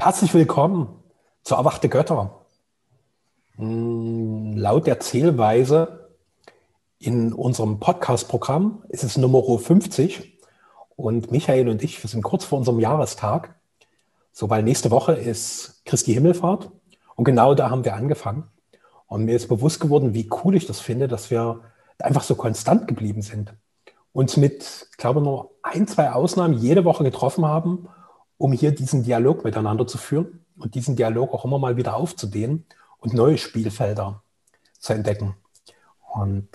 [0.00, 1.02] Herzlich willkommen
[1.42, 2.46] zu Erwachte Götter.
[3.56, 6.10] Hm, laut der Zählweise
[7.00, 10.38] in unserem Podcast-Programm ist es Nummer 50
[10.94, 13.56] und Michael und ich, wir sind kurz vor unserem Jahrestag.
[14.30, 16.70] So, weil nächste Woche ist Christi Himmelfahrt
[17.16, 18.44] und genau da haben wir angefangen.
[19.08, 21.62] Und mir ist bewusst geworden, wie cool ich das finde, dass wir
[21.98, 23.52] einfach so konstant geblieben sind.
[24.12, 27.88] Uns mit, glaube ich, nur ein, zwei Ausnahmen jede Woche getroffen haben
[28.38, 32.64] um hier diesen Dialog miteinander zu führen und diesen Dialog auch immer mal wieder aufzudehnen
[32.98, 34.22] und neue Spielfelder
[34.78, 35.36] zu entdecken.
[36.14, 36.48] Und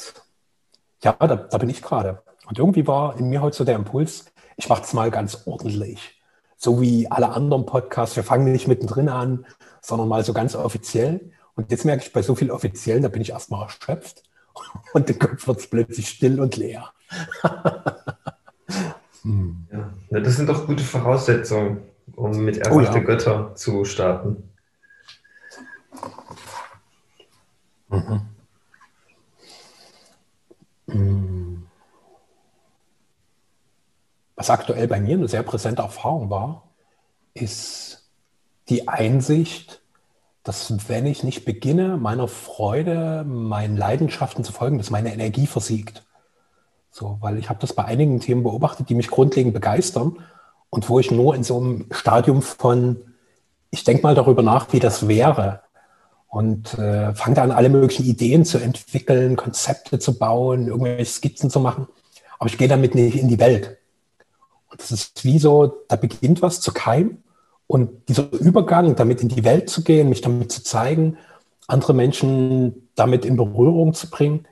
[1.02, 2.24] ja, da, da bin ich gerade.
[2.48, 4.26] Und irgendwie war in mir heute so der Impuls,
[4.58, 6.22] ich mache es mal ganz ordentlich.
[6.58, 8.16] So wie alle anderen Podcasts.
[8.16, 9.46] Wir fangen nicht mittendrin an,
[9.82, 11.32] sondern mal so ganz offiziell.
[11.56, 14.24] Und jetzt merke ich bei so viel Offiziellen, da bin ich erstmal erschöpft.
[14.94, 16.94] Und der Kopf wird plötzlich still und leer.
[19.24, 19.68] Hm.
[19.72, 21.82] Ja, das sind doch gute Voraussetzungen,
[22.16, 23.00] um mit Erwachte oh, ja.
[23.00, 24.50] Götter zu starten.
[27.90, 28.22] Mhm.
[30.88, 31.68] Hm.
[34.36, 36.70] Was aktuell bei mir eine sehr präsente Erfahrung war,
[37.34, 38.10] ist
[38.70, 39.82] die Einsicht,
[40.44, 46.03] dass wenn ich nicht beginne, meiner Freude, meinen Leidenschaften zu folgen, dass meine Energie versiegt.
[46.96, 50.20] So, weil ich habe das bei einigen Themen beobachtet, die mich grundlegend begeistern
[50.70, 52.98] und wo ich nur in so einem Stadium von,
[53.72, 55.62] ich denke mal darüber nach, wie das wäre
[56.28, 61.60] und äh, fange an, alle möglichen Ideen zu entwickeln, Konzepte zu bauen, irgendwelche Skizzen zu
[61.60, 61.88] machen.
[62.38, 63.80] Aber ich gehe damit nicht in die Welt.
[64.70, 67.24] Und das ist wie so, da beginnt was zu keimen
[67.66, 71.18] und dieser Übergang, damit in die Welt zu gehen, mich damit zu zeigen,
[71.66, 74.46] andere Menschen damit in Berührung zu bringen,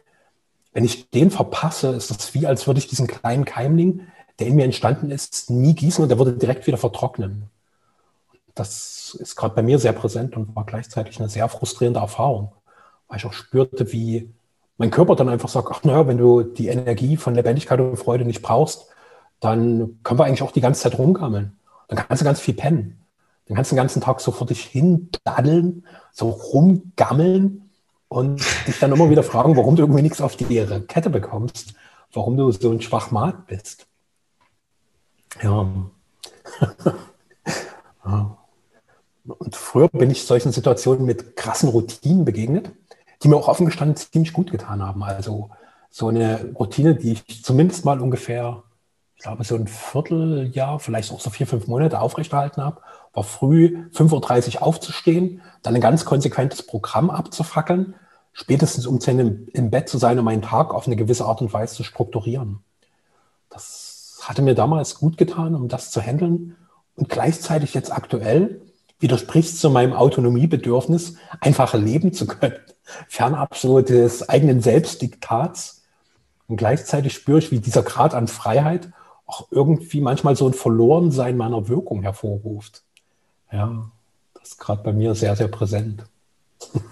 [0.73, 4.07] wenn ich den verpasse, ist das wie, als würde ich diesen kleinen Keimling,
[4.39, 7.49] der in mir entstanden ist, nie gießen und der würde direkt wieder vertrocknen.
[8.55, 12.53] Das ist gerade bei mir sehr präsent und war gleichzeitig eine sehr frustrierende Erfahrung,
[13.07, 14.33] weil ich auch spürte, wie
[14.77, 18.25] mein Körper dann einfach sagt, ach naja, wenn du die Energie von Lebendigkeit und Freude
[18.25, 18.87] nicht brauchst,
[19.39, 21.57] dann können wir eigentlich auch die ganze Zeit rumgammeln.
[21.87, 22.99] Dann kannst du ganz viel pennen.
[23.47, 27.60] Dann kannst du den ganzen Tag so vor dich hin daddeln, so rumgammeln
[28.11, 31.75] und dich dann immer wieder fragen, warum du irgendwie nichts auf die Kette bekommst,
[32.11, 33.87] warum du so ein Schwachmat bist.
[38.03, 38.35] Ja.
[39.23, 42.71] Und früher bin ich solchen Situationen mit krassen Routinen begegnet,
[43.21, 45.03] die mir auch offen gestanden ziemlich gut getan haben.
[45.03, 45.51] Also
[45.91, 48.63] so eine Routine, die ich zumindest mal ungefähr,
[49.15, 52.81] ich glaube, so ein Vierteljahr, vielleicht auch so vier, fünf Monate aufrechterhalten habe,
[53.13, 57.93] war früh 5.30 Uhr aufzustehen, dann ein ganz konsequentes Programm abzufackeln,
[58.33, 61.53] spätestens um 10 im, Bett zu sein, um meinen Tag auf eine gewisse Art und
[61.53, 62.59] Weise zu strukturieren.
[63.49, 66.55] Das hatte mir damals gut getan, um das zu handeln.
[66.95, 68.61] Und gleichzeitig jetzt aktuell
[68.99, 72.55] widerspricht es zu meinem Autonomiebedürfnis, einfach leben zu können,
[73.07, 75.81] fernab so des eigenen Selbstdiktats.
[76.47, 78.89] Und gleichzeitig spüre ich, wie dieser Grad an Freiheit
[79.25, 82.83] auch irgendwie manchmal so ein Verlorensein meiner Wirkung hervorruft.
[83.51, 83.89] Ja,
[84.33, 86.03] das ist gerade bei mir sehr, sehr präsent.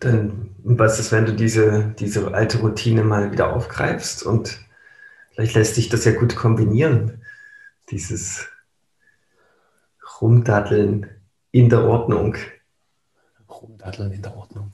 [0.00, 4.60] Dann, was ist, wenn du diese, diese alte Routine mal wieder aufgreifst und
[5.32, 7.22] vielleicht lässt sich das ja gut kombinieren,
[7.90, 8.46] dieses
[10.20, 11.08] Rumdatteln
[11.50, 12.36] in der Ordnung.
[13.48, 14.72] Rumdatteln in der Ordnung.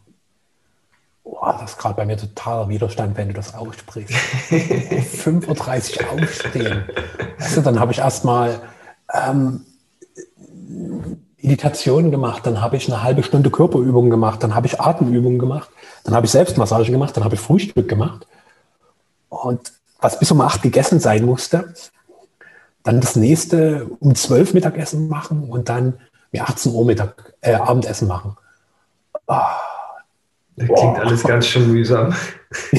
[1.22, 4.12] Boah, das ist gerade bei mir totaler Widerstand, wenn du das aussprichst.
[4.50, 6.84] 5.30 Uhr aufstehen.
[7.54, 8.60] Du, dann habe ich erstmal
[9.12, 9.64] ähm,
[11.44, 15.68] Meditation gemacht, dann habe ich eine halbe Stunde Körperübungen gemacht, dann habe ich Atemübungen gemacht,
[16.04, 18.26] dann habe ich Selbstmassage gemacht, dann habe ich Frühstück gemacht.
[19.28, 21.74] Und was bis um acht gegessen sein musste,
[22.82, 25.94] dann das nächste um zwölf Mittagessen machen und dann
[26.30, 28.36] wie 18 Uhr Mittag, äh, Abendessen machen.
[29.26, 29.34] Oh,
[30.56, 30.98] das klingt boah.
[30.98, 32.14] alles ganz schön mühsam.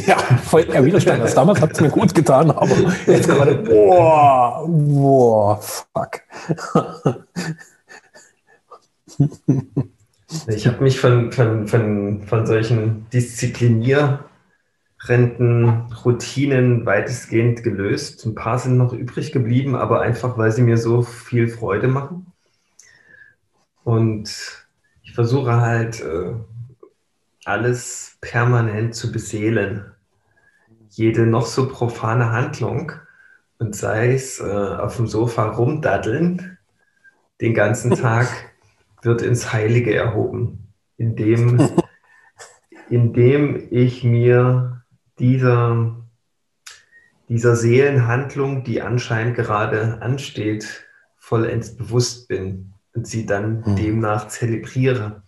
[0.08, 1.22] Ja, voll der Widerstand.
[1.22, 2.74] Das damals hat es mir gut getan, aber
[3.08, 6.22] jetzt gerade, boah, boah, fuck.
[10.48, 14.20] Ich habe mich von, von, von, von solchen disziplinierenden
[16.04, 18.26] Routinen weitestgehend gelöst.
[18.26, 22.26] Ein paar sind noch übrig geblieben, aber einfach, weil sie mir so viel Freude machen.
[23.84, 24.68] Und
[25.04, 26.34] ich versuche halt, äh,
[27.46, 29.86] alles permanent zu beseelen.
[30.90, 32.92] Jede noch so profane Handlung
[33.60, 36.58] und sei es äh, auf dem Sofa rumdaddeln
[37.40, 38.28] den ganzen Tag
[39.06, 41.70] wird ins Heilige erhoben, indem,
[42.90, 44.84] indem ich mir
[45.20, 45.96] dieser,
[47.30, 50.86] dieser Seelenhandlung, die anscheinend gerade ansteht,
[51.18, 53.76] vollends bewusst bin und sie dann mhm.
[53.76, 55.24] demnach zelebriere.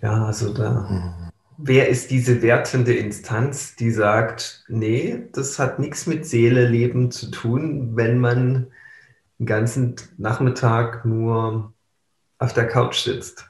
[0.00, 1.30] Ja, also da, mhm.
[1.58, 7.30] wer ist diese wertende Instanz, die sagt, nee, das hat nichts mit Seele, Leben zu
[7.30, 8.68] tun, wenn man
[9.42, 11.72] den ganzen Nachmittag nur
[12.38, 13.44] auf der Couch sitzt?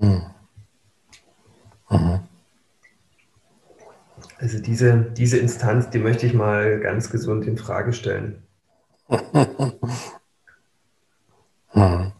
[0.00, 0.22] Mhm.
[1.88, 2.20] Mhm.
[4.38, 8.42] Also diese, diese Instanz, die möchte ich mal ganz gesund in Frage stellen.
[11.72, 12.10] Mhm.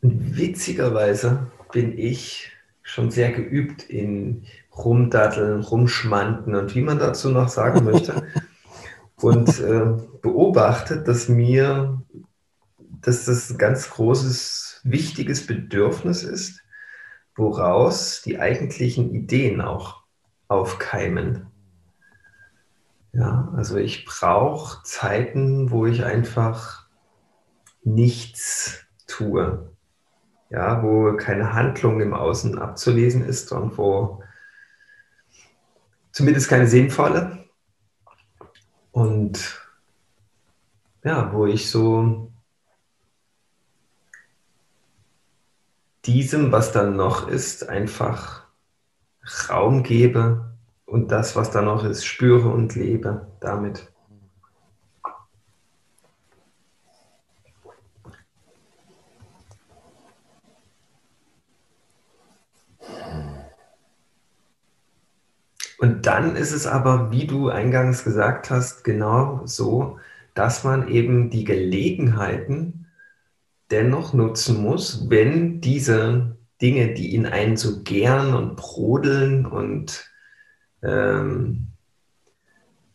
[0.00, 2.50] Witzigerweise bin ich
[2.82, 4.44] schon sehr geübt in
[4.76, 8.24] Rumdatteln, Rumschmanden und wie man dazu noch sagen möchte.
[9.22, 12.02] und äh, beobachtet, dass mir,
[12.78, 16.62] dass das ein ganz großes, wichtiges Bedürfnis ist,
[17.36, 20.02] woraus die eigentlichen Ideen auch
[20.48, 21.46] aufkeimen.
[23.12, 26.86] Ja, also ich brauche Zeiten, wo ich einfach
[27.82, 29.70] nichts tue
[30.50, 34.22] ja, wo keine Handlung im Außen abzulesen ist und wo
[36.10, 37.39] zumindest keine sinnvolle.
[38.92, 39.60] Und
[41.04, 42.30] ja, wo ich so
[46.04, 48.46] diesem, was dann noch ist, einfach
[49.48, 50.54] Raum gebe
[50.86, 53.92] und das, was da noch ist, spüre und lebe damit.
[65.80, 69.98] Und dann ist es aber, wie du eingangs gesagt hast, genau so,
[70.34, 72.86] dass man eben die Gelegenheiten
[73.70, 80.06] dennoch nutzen muss, wenn diese Dinge, die in einen so gern und brodeln und
[80.82, 81.68] ähm,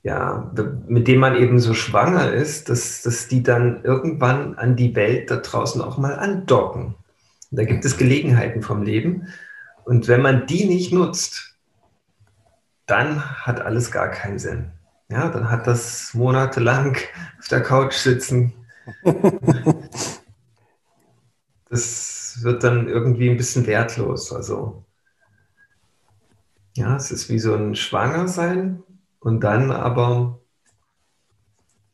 [0.04, 0.54] ja,
[0.88, 5.32] mit denen man eben so schwanger ist, dass, dass die dann irgendwann an die Welt
[5.32, 6.94] da draußen auch mal andocken.
[7.50, 9.30] Und da gibt es Gelegenheiten vom Leben.
[9.86, 11.55] Und wenn man die nicht nutzt,
[12.86, 14.72] dann hat alles gar keinen Sinn.
[15.10, 16.98] Ja, dann hat das monatelang
[17.40, 18.54] auf der Couch sitzen.
[21.70, 24.32] das wird dann irgendwie ein bisschen wertlos.
[24.34, 24.86] Also,
[26.76, 28.84] ja, es ist wie so ein Schwangersein
[29.20, 30.40] und dann aber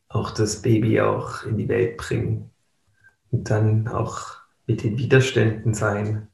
[0.08, 2.50] auch das Baby auch in die Welt bringen
[3.30, 4.36] und dann auch
[4.66, 6.28] mit den Widerständen sein.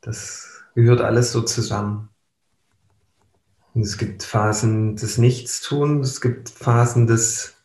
[0.00, 2.08] Das gehört alles so zusammen.
[3.74, 7.56] Und es gibt Phasen des Nichtstuns, es gibt Phasen des,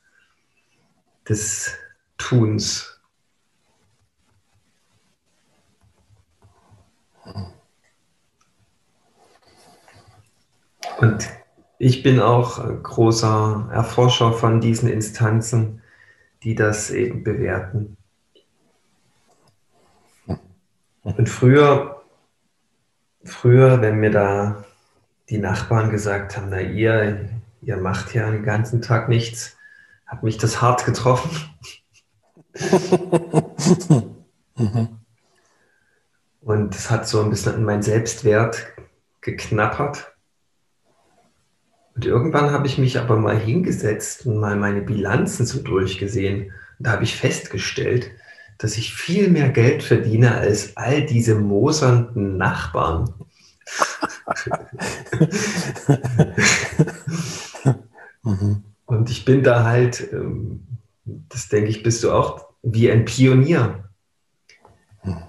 [1.28, 1.72] des
[2.18, 3.02] Tuns.
[11.00, 11.30] Und
[11.78, 15.82] ich bin auch großer Erforscher von diesen Instanzen,
[16.44, 17.98] die das eben bewerten.
[21.04, 22.04] Und früher,
[23.24, 24.66] früher, wenn mir da
[25.30, 27.30] die Nachbarn gesagt haben, na ihr,
[27.62, 29.58] ihr macht ja den ganzen Tag nichts,
[30.06, 31.32] hat mich das hart getroffen.
[36.42, 38.68] Und es hat so ein bisschen an meinen Selbstwert
[39.22, 40.14] geknappert.
[41.94, 46.54] Und irgendwann habe ich mich aber mal hingesetzt und mal meine Bilanzen so durchgesehen.
[46.78, 48.12] Und da habe ich festgestellt,
[48.60, 53.14] dass ich viel mehr Geld verdiene als all diese mosernden Nachbarn.
[58.86, 60.68] Und ich bin da halt, ähm,
[61.06, 63.84] das denke ich, bist du auch wie ein Pionier.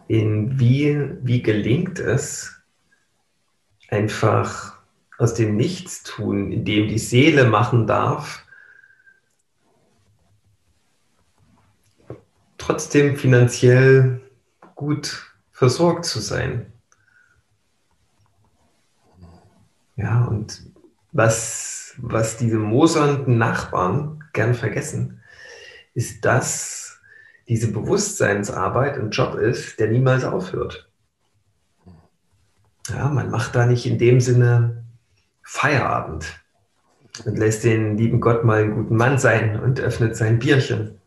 [0.09, 2.61] In wie, wie gelingt es,
[3.89, 4.77] einfach
[5.19, 8.45] aus dem Nichtstun, in dem die Seele machen darf,
[12.57, 14.21] trotzdem finanziell
[14.75, 16.73] gut versorgt zu sein.
[19.99, 20.63] Ja, und
[21.11, 25.21] was, was diese mosernden Nachbarn gern vergessen,
[25.93, 27.01] ist, dass
[27.49, 30.89] diese Bewusstseinsarbeit ein Job ist, der niemals aufhört.
[32.89, 34.85] Ja, man macht da nicht in dem Sinne
[35.43, 36.45] Feierabend
[37.25, 41.01] und lässt den lieben Gott mal einen guten Mann sein und öffnet sein Bierchen,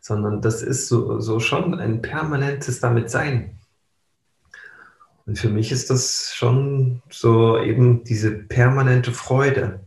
[0.00, 3.57] sondern das ist so, so schon ein permanentes Damit-Sein.
[5.28, 9.80] Und für mich ist das schon so eben diese permanente Freude,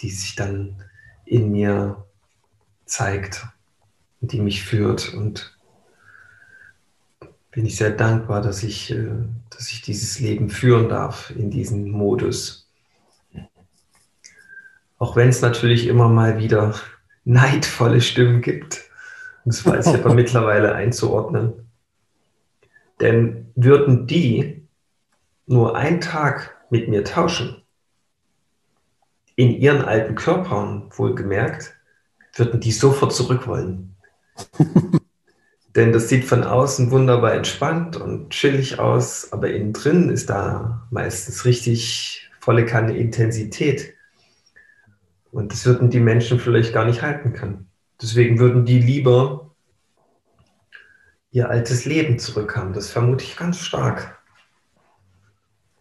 [0.00, 0.82] die sich dann
[1.26, 2.02] in mir
[2.86, 3.46] zeigt
[4.22, 5.12] und die mich führt.
[5.12, 5.54] Und
[7.50, 9.10] bin ich sehr dankbar, dass ich äh,
[9.50, 12.66] dass ich dieses Leben führen darf in diesem Modus.
[14.96, 16.74] Auch wenn es natürlich immer mal wieder
[17.24, 18.80] neidvolle Stimmen gibt.
[19.44, 21.63] Das weiß ich aber mittlerweile einzuordnen.
[23.00, 24.66] Denn würden die
[25.46, 27.62] nur einen Tag mit mir tauschen,
[29.36, 31.74] in ihren alten Körpern wohlgemerkt,
[32.34, 33.96] würden die sofort zurück wollen.
[35.74, 40.86] Denn das sieht von außen wunderbar entspannt und chillig aus, aber innen drin ist da
[40.90, 43.94] meistens richtig volle Kanne Intensität.
[45.32, 47.66] Und das würden die Menschen vielleicht gar nicht halten können.
[48.00, 49.43] Deswegen würden die lieber
[51.34, 52.72] ihr altes Leben zurückhaben.
[52.72, 54.16] Das vermute ich ganz stark.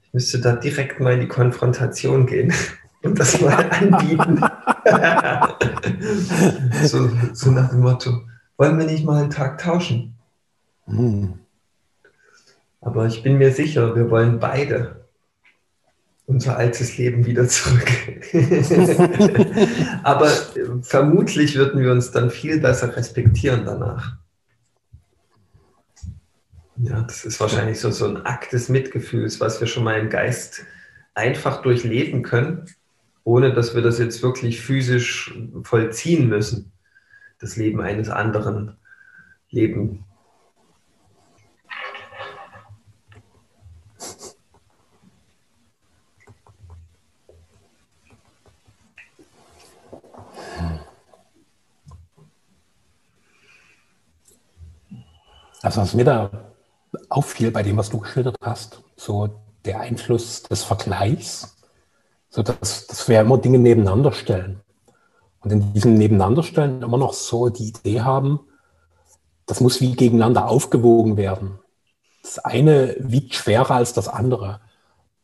[0.01, 2.51] Ich müsste da direkt mal in die Konfrontation gehen
[3.03, 4.41] und das mal anbieten.
[6.83, 8.24] so, so nach dem Motto,
[8.57, 10.15] wollen wir nicht mal einen Tag tauschen?
[10.88, 11.36] Hm.
[12.81, 15.05] Aber ich bin mir sicher, wir wollen beide
[16.25, 17.91] unser altes Leben wieder zurück.
[20.03, 20.29] Aber
[20.81, 24.23] vermutlich würden wir uns dann viel besser respektieren danach.
[26.77, 30.10] Ja, das ist wahrscheinlich so, so ein Akt des Mitgefühls, was wir schon mal im
[30.10, 30.65] Geist
[31.13, 32.65] einfach durchleben können,
[33.24, 36.74] ohne dass wir das jetzt wirklich physisch vollziehen müssen
[37.44, 38.77] das Leben eines anderen
[39.50, 40.06] leben.
[55.62, 56.52] Also was mir da
[57.09, 61.57] auffiel bei dem, was du geschildert hast, so der Einfluss des Vergleichs,
[62.29, 64.62] so dass, dass wir immer Dinge nebeneinander stellen.
[65.39, 68.39] Und in diesem Nebeneinanderstellen immer noch so die Idee haben,
[69.45, 71.59] das muss wie gegeneinander aufgewogen werden.
[72.21, 74.62] Das eine wiegt schwerer als das andere.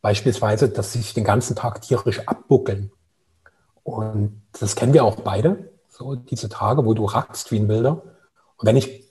[0.02, 2.92] Beispielsweise, dass sie sich den ganzen Tag tierisch abbuckeln.
[3.82, 8.02] Und das kennen wir auch beide, so diese Tage, wo du rackst wie ein Wilder.
[8.56, 9.10] Und wenn ich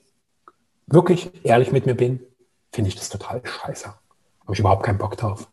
[0.86, 2.20] wirklich ehrlich mit mir bin,
[2.72, 3.86] finde ich das total scheiße.
[3.86, 5.48] Habe ich überhaupt keinen Bock drauf.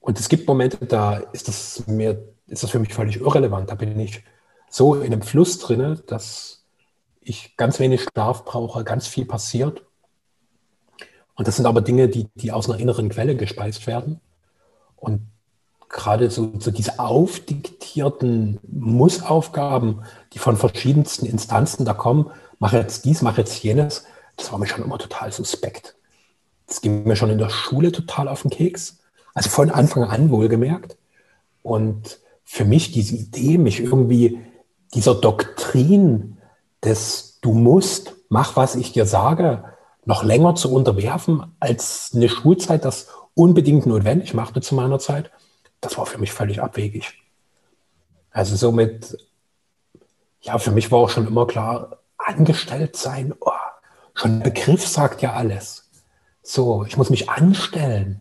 [0.00, 3.70] Und es gibt Momente, da ist das mir ist das für mich völlig irrelevant.
[3.70, 4.24] Da bin ich
[4.70, 6.64] so in einem Fluss drin, dass
[7.20, 9.84] ich ganz wenig Schlaf brauche, ganz viel passiert.
[11.34, 14.20] Und das sind aber Dinge, die, die aus einer inneren Quelle gespeist werden.
[14.96, 15.28] Und
[15.88, 20.02] gerade so, so diese aufdiktierten Mussaufgaben,
[20.32, 24.04] die von verschiedensten Instanzen da kommen, mache jetzt dies, mache jetzt jenes,
[24.38, 25.96] das war mir schon immer total suspekt.
[26.66, 28.98] Das ging mir schon in der Schule total auf den Keks.
[29.34, 30.96] Also von Anfang an wohlgemerkt.
[31.62, 34.40] Und für mich diese Idee, mich irgendwie
[34.94, 36.38] dieser Doktrin
[36.82, 39.64] des Du musst, mach, was ich dir sage,
[40.04, 45.30] noch länger zu unterwerfen, als eine Schulzeit das unbedingt notwendig machte zu meiner Zeit,
[45.80, 47.12] das war für mich völlig abwegig.
[48.30, 49.16] Also somit,
[50.40, 53.50] ja, für mich war auch schon immer klar, angestellt sein, oh,
[54.18, 55.88] schon der Begriff sagt ja alles.
[56.42, 58.20] So, ich muss mich anstellen.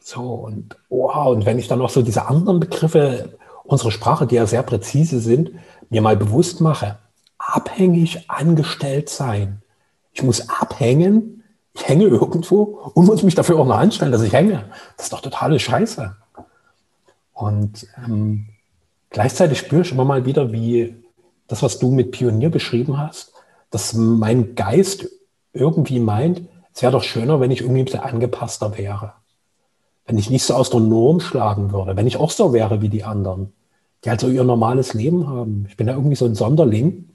[0.00, 4.34] So, und wow, und wenn ich dann noch so diese anderen Begriffe unserer Sprache, die
[4.34, 5.52] ja sehr präzise sind,
[5.88, 6.98] mir mal bewusst mache,
[7.38, 9.62] abhängig angestellt sein.
[10.12, 14.32] Ich muss abhängen, ich hänge irgendwo und muss mich dafür auch noch anstellen, dass ich
[14.32, 14.64] hänge.
[14.96, 16.14] Das ist doch totale Scheiße.
[17.32, 18.48] Und ähm,
[19.10, 20.94] gleichzeitig spüre ich immer mal wieder, wie
[21.48, 23.33] das, was du mit Pionier beschrieben hast,
[23.74, 25.08] dass mein Geist
[25.52, 29.14] irgendwie meint, es wäre doch schöner, wenn ich irgendwie angepasster wäre
[30.06, 32.88] wenn ich nicht so aus der Norm schlagen würde, wenn ich auch so wäre wie
[32.88, 33.52] die anderen,
[34.04, 35.66] die halt so ihr normales Leben haben.
[35.68, 37.08] Ich bin ja irgendwie so ein Sonderling.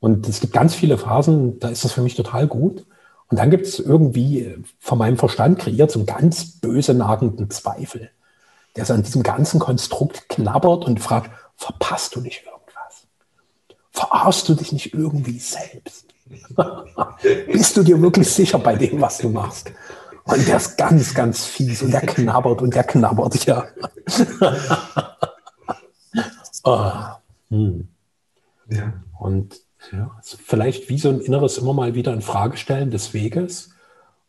[0.00, 2.84] Und es gibt ganz viele Phasen, da ist das für mich total gut.
[3.28, 8.10] Und dann gibt es irgendwie von meinem Verstand kreiert so einen ganz böse nagenden Zweifel,
[8.76, 12.55] der so an diesem ganzen Konstrukt knabbert und fragt, verpasst du nicht irgendwas?
[13.96, 16.04] Verarschst du dich nicht irgendwie selbst?
[17.46, 19.72] Bist du dir wirklich sicher bei dem, was du machst?
[20.24, 23.64] Und der ist ganz, ganz fies und der knabbert und der knabbert, ja.
[26.64, 26.90] oh.
[27.48, 27.88] hm.
[28.68, 28.92] ja.
[29.18, 29.62] Und
[29.92, 33.70] ja, vielleicht wie so ein inneres immer mal wieder in Frage stellen des Weges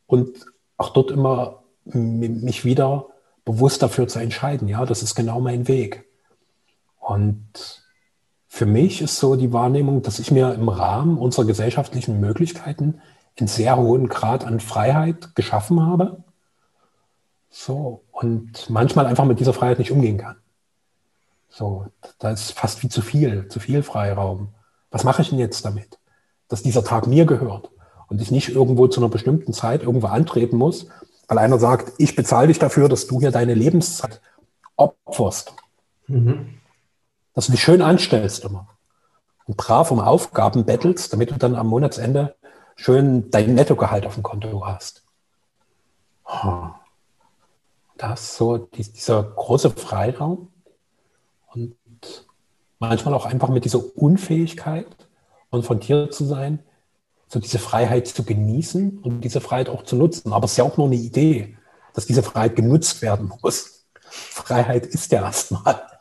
[0.06, 0.46] und
[0.78, 3.08] auch dort immer mich wieder
[3.44, 6.06] bewusst dafür zu entscheiden, ja, das ist genau mein Weg.
[7.00, 7.84] Und
[8.58, 13.02] für mich ist so die Wahrnehmung, dass ich mir im Rahmen unserer gesellschaftlichen Möglichkeiten
[13.36, 16.24] in sehr hohen Grad an Freiheit geschaffen habe.
[17.50, 20.38] So, und manchmal einfach mit dieser Freiheit nicht umgehen kann.
[21.50, 21.86] So,
[22.20, 24.50] da ist fast wie zu viel, zu viel Freiraum.
[24.92, 26.00] Was mache ich denn jetzt damit?
[26.48, 27.70] Dass dieser Tag mir gehört
[28.10, 30.88] und ich nicht irgendwo zu einer bestimmten Zeit irgendwo antreten muss
[31.28, 34.22] weil einer sagt, ich bezahle dich dafür, dass du hier deine Lebenszeit
[34.76, 35.54] opferst.
[36.08, 36.57] Mhm.
[37.38, 38.68] Dass du dich schön anstellst immer.
[39.46, 42.36] Und brav um Aufgaben bettelst, damit du dann am Monatsende
[42.76, 45.04] schön dein Nettogehalt auf dem Konto hast.
[47.96, 50.48] Das ist so dieser große Freiraum
[51.54, 51.76] und
[52.80, 54.88] manchmal auch einfach mit dieser Unfähigkeit,
[55.52, 56.64] konfrontiert zu sein,
[57.28, 60.34] so diese Freiheit zu genießen und diese Freiheit auch zu nutzen.
[60.34, 61.56] Aber es ist ja auch nur eine Idee,
[61.94, 63.86] dass diese Freiheit genutzt werden muss.
[64.10, 65.97] Freiheit ist ja erstmal.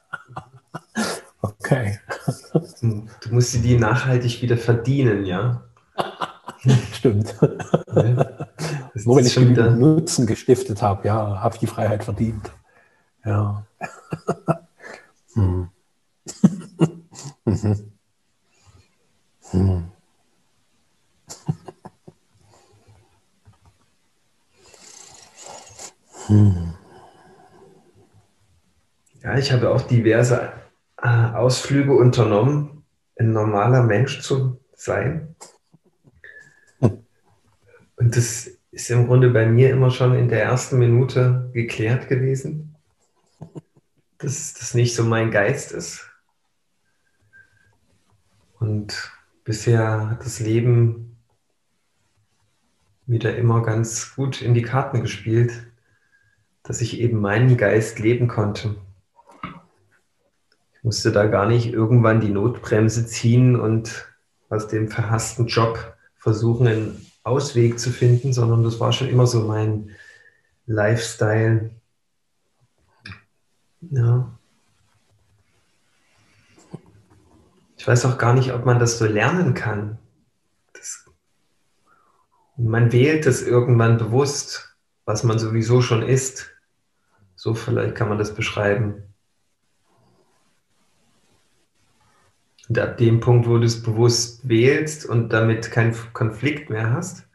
[1.67, 1.99] Okay.
[2.81, 5.63] Du musst sie die nachhaltig wieder verdienen, ja?
[6.93, 7.35] Stimmt.
[7.41, 7.45] Ja.
[9.05, 12.51] Nur wenn ich genügend Nutzen gestiftet habe, ja, habe ich die Freiheit verdient.
[13.25, 13.67] Ja.
[15.35, 15.69] hm.
[17.45, 17.93] mhm.
[19.51, 19.93] Hm.
[26.27, 26.75] Hm.
[29.23, 30.53] Ja, ich habe auch diverse
[30.97, 32.85] Ausflüge unternommen,
[33.19, 35.37] ein normaler Mensch zu sein.
[36.81, 42.77] Und das ist im Grunde bei mir immer schon in der ersten Minute geklärt gewesen,
[44.19, 46.11] dass das nicht so mein Geist ist.
[48.59, 49.13] Und
[49.45, 51.17] bisher hat das Leben
[53.07, 55.67] wieder immer ganz gut in die Karten gespielt,
[56.63, 58.77] dass ich eben meinen Geist leben konnte.
[60.87, 64.07] Musste da gar nicht irgendwann die Notbremse ziehen und
[64.49, 69.41] aus dem verhassten Job versuchen, einen Ausweg zu finden, sondern das war schon immer so
[69.49, 69.91] mein
[70.67, 71.73] Lifestyle.
[73.81, 74.39] Ja.
[77.77, 79.99] Ich weiß auch gar nicht, ob man das so lernen kann.
[80.73, 81.11] Das,
[82.57, 86.53] man wählt es irgendwann bewusst, was man sowieso schon ist.
[87.35, 89.06] So vielleicht kann man das beschreiben.
[92.69, 97.27] Und ab dem Punkt, wo du es bewusst wählst und damit keinen Konflikt mehr hast,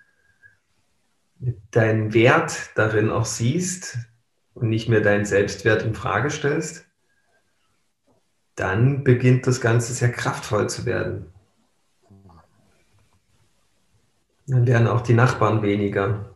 [1.71, 3.97] deinen Wert darin auch siehst
[4.53, 6.85] und nicht mehr deinen Selbstwert in Frage stellst,
[8.55, 11.25] dann beginnt das Ganze sehr kraftvoll zu werden.
[14.47, 16.35] Dann werden auch die Nachbarn weniger,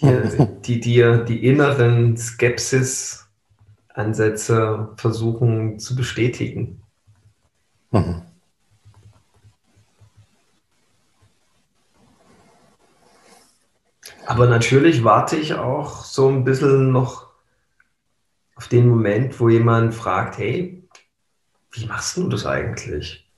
[0.00, 6.82] die, die dir die inneren Skepsis-Ansätze versuchen zu bestätigen.
[7.96, 8.22] Mhm.
[14.26, 17.26] Aber natürlich warte ich auch so ein bisschen noch
[18.56, 20.82] auf den Moment, wo jemand fragt, hey,
[21.72, 23.30] wie machst du das eigentlich?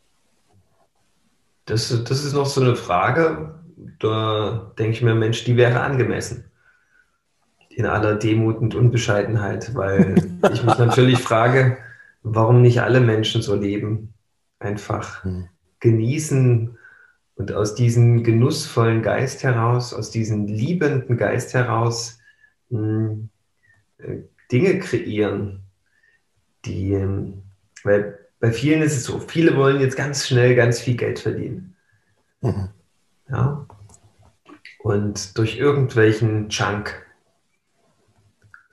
[1.66, 3.54] Das, das ist noch so eine Frage,
[3.98, 6.50] da denke ich mir, Mensch, die wäre angemessen.
[7.68, 10.16] In aller Demut und Unbescheidenheit, weil
[10.52, 11.76] ich mich natürlich frage,
[12.22, 14.14] warum nicht alle Menschen so leben.
[14.58, 15.48] Einfach hm.
[15.80, 16.76] genießen
[17.36, 22.18] und aus diesem genussvollen Geist heraus, aus diesem liebenden Geist heraus
[22.70, 23.28] mh,
[23.98, 25.62] hm, Dinge kreieren,
[26.64, 26.98] die,
[27.84, 31.76] weil bei vielen ist es so, viele wollen jetzt ganz schnell ganz viel Geld verdienen.
[32.40, 32.68] Mhm.
[33.28, 33.66] Ja.
[34.78, 37.04] Und durch irgendwelchen Junk.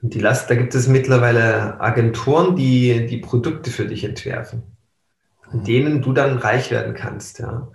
[0.00, 4.62] Und die Last, da gibt es mittlerweile Agenturen, die die Produkte für dich entwerfen,
[5.52, 7.38] in denen du dann reich werden kannst.
[7.38, 7.68] Ja.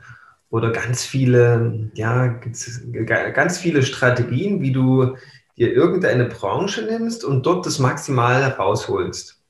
[0.50, 5.16] Oder ganz viele, ja, ganz viele Strategien, wie du
[5.58, 9.42] dir irgendeine Branche nimmst und dort das Maximale rausholst.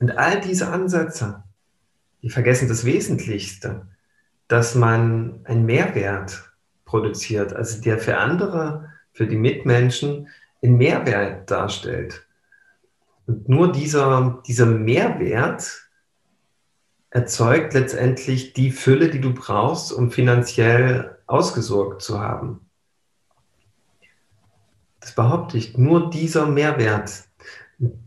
[0.00, 1.44] Und all diese Ansätze,
[2.22, 3.86] die vergessen das Wesentlichste,
[4.48, 6.52] dass man einen Mehrwert
[6.84, 10.28] produziert, also der für andere, für die Mitmenschen
[10.62, 12.26] einen Mehrwert darstellt.
[13.26, 15.81] Und nur dieser, dieser Mehrwert
[17.12, 22.68] erzeugt letztendlich die Fülle, die du brauchst, um finanziell ausgesorgt zu haben.
[25.00, 25.76] Das behaupte ich.
[25.76, 27.24] Nur dieser Mehrwert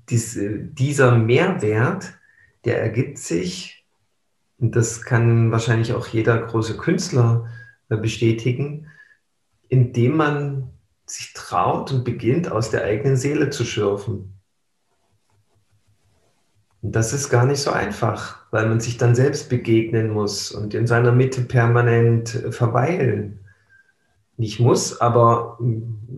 [0.09, 2.13] dies, dieser Mehrwert,
[2.63, 3.85] der ergibt sich,
[4.57, 7.49] und das kann wahrscheinlich auch jeder große Künstler
[7.89, 8.87] äh, bestätigen,
[9.67, 10.69] indem man
[11.05, 14.39] sich traut und beginnt, aus der eigenen Seele zu schürfen.
[16.81, 20.73] Und das ist gar nicht so einfach, weil man sich dann selbst begegnen muss und
[20.73, 23.41] in seiner Mitte permanent äh, verweilen.
[24.37, 25.59] Nicht muss, aber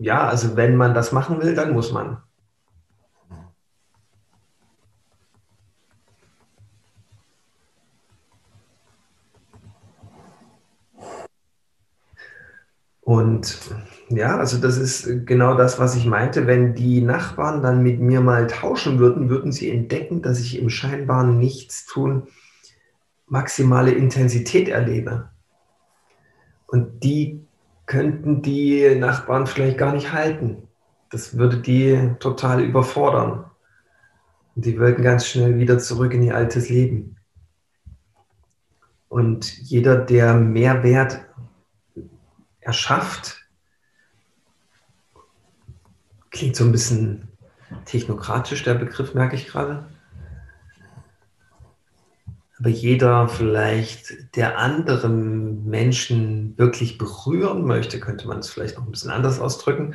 [0.00, 2.18] ja, also wenn man das machen will, dann muss man.
[13.00, 13.58] Und
[14.10, 16.46] Ja, also das ist genau das, was ich meinte.
[16.46, 20.70] Wenn die Nachbarn dann mit mir mal tauschen würden, würden sie entdecken, dass ich im
[20.70, 22.28] scheinbaren Nichtstun
[23.26, 25.28] maximale Intensität erlebe.
[26.66, 27.46] Und die
[27.84, 30.68] könnten die Nachbarn vielleicht gar nicht halten.
[31.10, 33.44] Das würde die total überfordern.
[34.54, 37.16] Und die würden ganz schnell wieder zurück in ihr altes Leben.
[39.08, 41.20] Und jeder, der Mehrwert
[42.60, 43.37] erschafft,
[46.30, 47.28] Klingt so ein bisschen
[47.84, 49.88] technokratisch, der Begriff, merke ich gerade.
[52.58, 58.90] Aber jeder vielleicht, der anderen Menschen wirklich berühren möchte, könnte man es vielleicht noch ein
[58.90, 59.94] bisschen anders ausdrücken,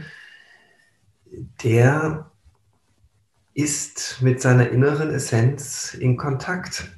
[1.63, 2.31] der
[3.53, 6.89] ist mit seiner inneren Essenz in Kontakt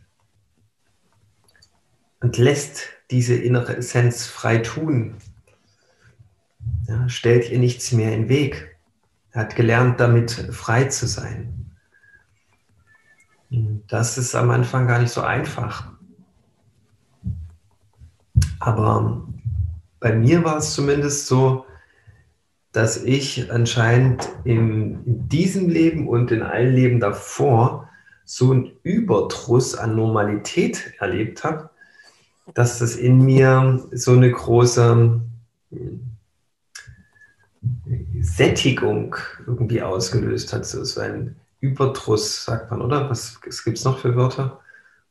[2.19, 5.15] und lässt diese innere Essenz frei tun.
[6.87, 8.74] Ja, stellt ihr nichts mehr in den Weg.
[9.35, 11.69] Er hat gelernt, damit frei zu sein.
[13.87, 15.91] Das ist am Anfang gar nicht so einfach.
[18.61, 19.27] Aber
[19.99, 21.65] bei mir war es zumindest so,
[22.71, 27.89] dass ich anscheinend in, in diesem Leben und in allen Leben davor
[28.23, 31.71] so einen Überdruss an Normalität erlebt habe,
[32.53, 35.19] dass das in mir so eine große
[38.35, 39.15] Sättigung
[39.47, 40.65] irgendwie ausgelöst hat.
[40.65, 43.09] So, so ein Überdruss, sagt man, oder?
[43.09, 44.59] Was, gibt es noch für Wörter?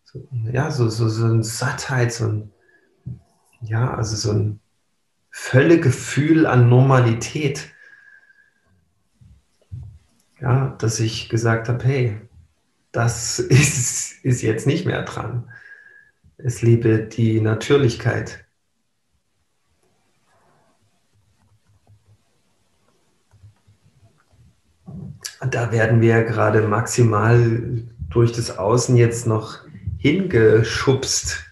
[0.05, 2.53] So, ja, so, so, so ein Sattheit, so ein,
[3.63, 4.61] ja, also so ein
[5.31, 7.71] Völlegefühl an Normalität.
[10.41, 12.21] Ja, dass ich gesagt habe, hey,
[12.93, 15.51] das ist, ist jetzt nicht mehr dran.
[16.37, 18.44] Es liebe die Natürlichkeit.
[25.51, 29.59] Da werden wir gerade maximal durch das Außen jetzt noch
[29.99, 31.45] hingeschubst.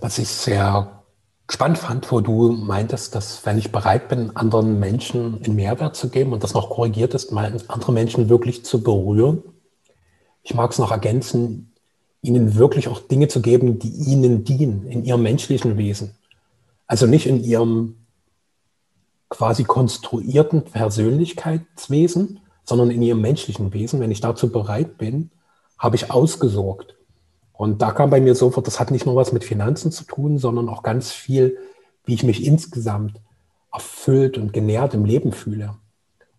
[0.00, 1.02] Was ich sehr
[1.48, 6.10] spannend fand, wo du meintest, dass wenn ich bereit bin, anderen Menschen einen Mehrwert zu
[6.10, 9.42] geben und das noch korrigiert ist, andere Menschen wirklich zu berühren.
[10.42, 11.72] Ich mag es noch ergänzen,
[12.26, 16.14] ihnen wirklich auch Dinge zu geben, die ihnen dienen in ihrem menschlichen Wesen.
[16.86, 17.96] Also nicht in ihrem
[19.28, 24.00] quasi konstruierten Persönlichkeitswesen, sondern in ihrem menschlichen Wesen.
[24.00, 25.30] Wenn ich dazu bereit bin,
[25.78, 26.96] habe ich ausgesorgt.
[27.52, 30.38] Und da kam bei mir sofort, das hat nicht nur was mit Finanzen zu tun,
[30.38, 31.56] sondern auch ganz viel,
[32.04, 33.20] wie ich mich insgesamt
[33.72, 35.76] erfüllt und genährt im Leben fühle.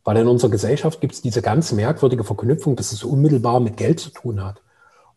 [0.03, 3.99] Weil in unserer Gesellschaft gibt es diese ganz merkwürdige Verknüpfung, dass es unmittelbar mit Geld
[3.99, 4.61] zu tun hat.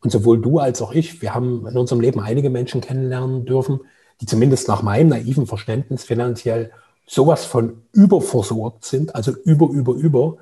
[0.03, 3.81] Und sowohl du als auch ich, wir haben in unserem Leben einige Menschen kennenlernen dürfen,
[4.21, 6.73] die zumindest nach meinem naiven Verständnis finanziell
[7.07, 10.37] sowas von überversorgt sind, also über, über, über,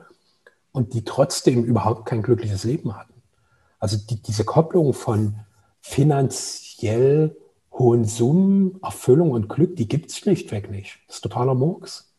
[0.73, 3.15] und die trotzdem überhaupt kein glückliches Leben hatten.
[3.79, 5.37] Also die, diese Kopplung von
[5.81, 7.37] finanziell
[7.73, 10.99] hohen Summen, Erfüllung und Glück, die gibt es schlichtweg nicht.
[11.07, 12.13] Das ist totaler Murks.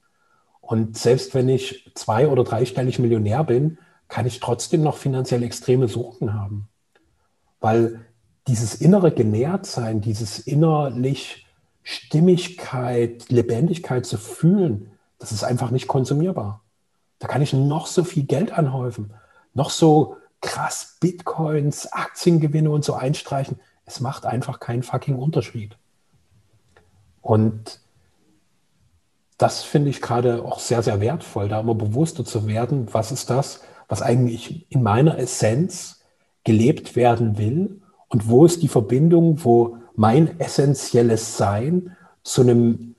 [0.62, 5.88] Und selbst wenn ich zwei- oder dreistellig Millionär bin, kann ich trotzdem noch finanziell extreme
[5.88, 6.69] Sorgen haben.
[7.60, 8.06] Weil
[8.48, 11.46] dieses innere Genährtsein, dieses innerlich
[11.84, 16.62] Stimmigkeit, Lebendigkeit zu fühlen, das ist einfach nicht konsumierbar.
[17.20, 19.14] Da kann ich noch so viel Geld anhäufen,
[19.54, 23.60] noch so krass Bitcoins, Aktiengewinne und so einstreichen.
[23.86, 25.78] Es macht einfach keinen fucking Unterschied.
[27.22, 27.82] Und
[29.38, 33.30] das finde ich gerade auch sehr, sehr wertvoll, da immer bewusster zu werden, was ist
[33.30, 35.99] das, was eigentlich in meiner Essenz
[36.44, 42.96] gelebt werden will und wo ist die Verbindung, wo mein essentielles Sein zu einem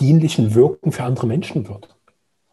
[0.00, 1.94] dienlichen Wirken für andere Menschen wird.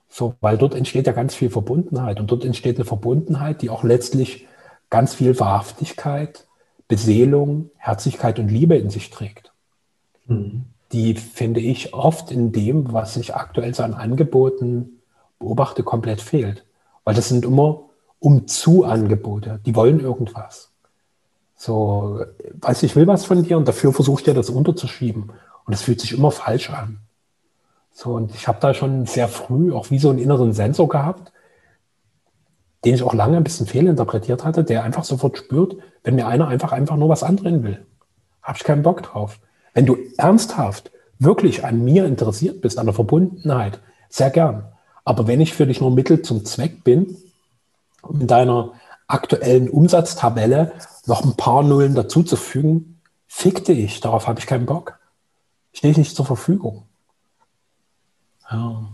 [0.07, 3.83] So, weil dort entsteht ja ganz viel Verbundenheit und dort entsteht eine Verbundenheit, die auch
[3.83, 4.47] letztlich
[4.89, 6.47] ganz viel Wahrhaftigkeit,
[6.87, 9.51] Beseelung, Herzlichkeit und Liebe in sich trägt.
[10.25, 10.65] Mhm.
[10.91, 15.01] Die finde ich oft in dem, was ich aktuell so an Angeboten
[15.37, 16.65] beobachte, komplett fehlt.
[17.03, 17.88] Weil das sind immer
[18.19, 19.59] um zu Angebote.
[19.65, 20.69] Die wollen irgendwas.
[21.55, 22.21] So,
[22.61, 25.31] weiß ich will was von dir und dafür versucht er das unterzuschieben.
[25.65, 26.99] Und es fühlt sich immer falsch an.
[27.91, 31.33] So, und ich habe da schon sehr früh auch wie so einen inneren Sensor gehabt,
[32.85, 36.47] den ich auch lange ein bisschen fehlinterpretiert hatte, der einfach sofort spürt, wenn mir einer
[36.47, 37.85] einfach einfach nur was andrehen will.
[38.41, 39.39] Habe ich keinen Bock drauf.
[39.73, 44.63] Wenn du ernsthaft wirklich an mir interessiert bist, an der Verbundenheit, sehr gern.
[45.03, 47.17] Aber wenn ich für dich nur Mittel zum Zweck bin,
[48.07, 48.73] in deiner
[49.07, 50.73] aktuellen Umsatztabelle
[51.05, 53.99] noch ein paar Nullen dazuzufügen, fickte ich.
[53.99, 54.99] Darauf habe ich keinen Bock.
[55.73, 56.87] Stehe ich nicht zur Verfügung.
[58.51, 58.89] Ja.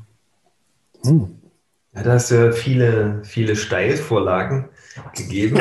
[1.03, 1.41] Hm.
[1.93, 4.69] Ja, da hast du ja viele, viele Steilvorlagen
[5.13, 5.59] gegeben.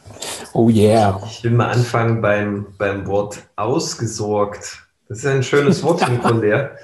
[0.52, 1.20] oh yeah.
[1.26, 4.88] Ich will mal anfangen beim, beim Wort ausgesorgt.
[5.08, 6.76] Das ist ein schönes Wort Grunde.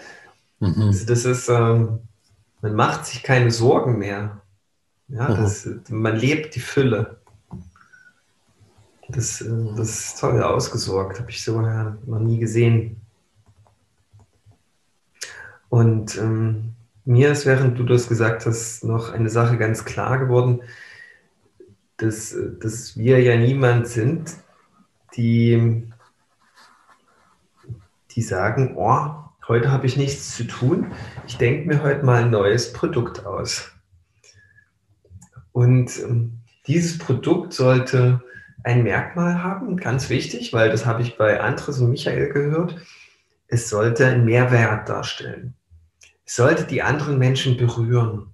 [0.60, 0.82] Mhm.
[0.82, 2.00] Also das ist, ähm,
[2.62, 4.40] man macht sich keine Sorgen mehr.
[5.14, 5.36] Ja, mhm.
[5.36, 7.18] das, man lebt die Fülle.
[9.08, 13.00] Das, äh, das ist toll ausgesorgt, habe ich so ja, noch nie gesehen.
[15.68, 16.74] Und ähm,
[17.04, 20.62] mir ist, während du das gesagt hast, noch eine Sache ganz klar geworden,
[21.96, 24.34] dass, dass wir ja niemand sind,
[25.16, 25.84] die,
[28.10, 29.10] die sagen, oh,
[29.46, 30.92] heute habe ich nichts zu tun,
[31.28, 33.73] ich denke mir heute mal ein neues Produkt aus.
[35.54, 38.20] Und ähm, dieses Produkt sollte
[38.64, 42.76] ein Merkmal haben, ganz wichtig, weil das habe ich bei Andres und Michael gehört.
[43.46, 45.54] Es sollte einen Mehrwert darstellen.
[46.26, 48.32] Es sollte die anderen Menschen berühren.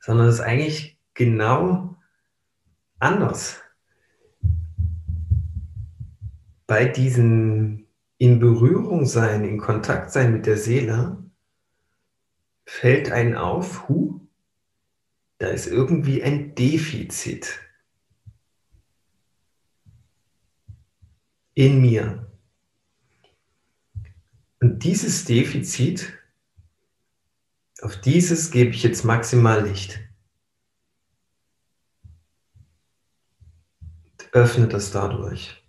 [0.00, 1.96] Sondern es ist eigentlich genau
[2.98, 3.60] anders.
[6.66, 7.86] Bei diesem
[8.18, 11.16] in Berührung sein, in Kontakt sein mit der Seele,
[12.66, 14.21] fällt einen auf, hu,
[15.42, 17.58] da ist irgendwie ein Defizit
[21.54, 22.30] in mir.
[24.60, 26.12] Und dieses Defizit,
[27.80, 29.98] auf dieses gebe ich jetzt maximal Licht.
[34.30, 35.60] Öffne das dadurch.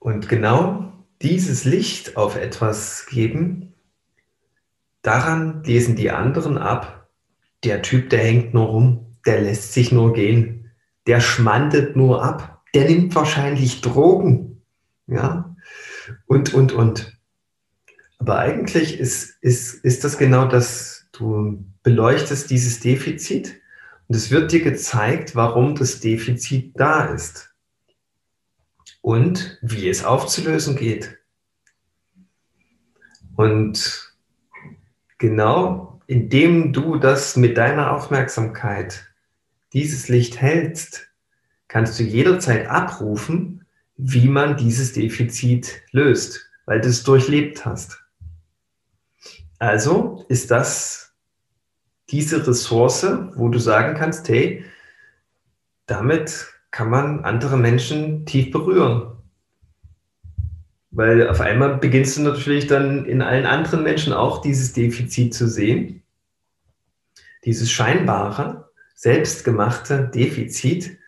[0.00, 3.74] Und genau dieses Licht auf etwas geben,
[5.02, 7.08] daran lesen die anderen ab,
[7.64, 10.70] der Typ, der hängt nur rum, der lässt sich nur gehen,
[11.06, 14.62] der schmandet nur ab, der nimmt wahrscheinlich Drogen,
[15.06, 15.54] ja,
[16.26, 17.18] und, und, und.
[18.18, 23.60] Aber eigentlich ist, ist, ist das genau das, du beleuchtest dieses Defizit
[24.08, 27.53] und es wird dir gezeigt, warum das Defizit da ist
[29.04, 31.18] und wie es aufzulösen geht.
[33.36, 34.14] Und
[35.18, 39.06] genau indem du das mit deiner Aufmerksamkeit,
[39.74, 41.10] dieses Licht hältst,
[41.68, 43.66] kannst du jederzeit abrufen,
[43.98, 48.02] wie man dieses Defizit löst, weil du es durchlebt hast.
[49.58, 51.12] Also ist das
[52.08, 54.64] diese Ressource, wo du sagen kannst, hey,
[55.84, 59.12] damit kann man andere Menschen tief berühren.
[60.90, 65.46] Weil auf einmal beginnst du natürlich dann in allen anderen Menschen auch dieses Defizit zu
[65.46, 66.02] sehen.
[67.44, 70.98] Dieses scheinbare, selbstgemachte Defizit.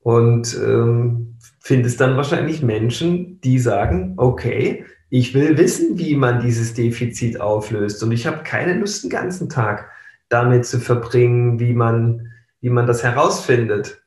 [0.00, 6.74] Und ähm, findest dann wahrscheinlich Menschen, die sagen, okay, ich will wissen, wie man dieses
[6.74, 8.02] Defizit auflöst.
[8.02, 9.88] Und ich habe keine Lust, den ganzen Tag
[10.28, 13.99] damit zu verbringen, wie man, wie man das herausfindet.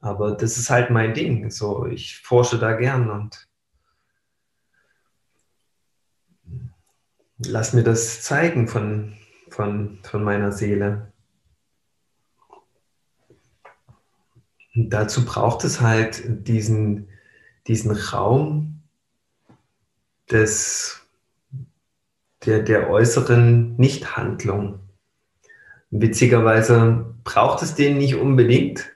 [0.00, 1.50] Aber das ist halt mein Ding.
[1.50, 3.48] So, ich forsche da gern und
[7.38, 9.14] lass mir das zeigen von,
[9.50, 11.12] von, von meiner Seele.
[14.74, 17.08] Und dazu braucht es halt diesen,
[17.66, 18.82] diesen Raum
[20.30, 21.00] des,
[22.44, 24.80] der, der äußeren Nichthandlung.
[25.90, 28.94] Witzigerweise braucht es den nicht unbedingt,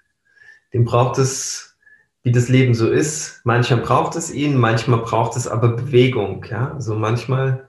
[0.72, 1.76] dem braucht es,
[2.22, 3.40] wie das Leben so ist.
[3.44, 6.44] Manchmal braucht es ihn, manchmal braucht es aber Bewegung.
[6.48, 6.72] Ja?
[6.72, 7.68] Also manchmal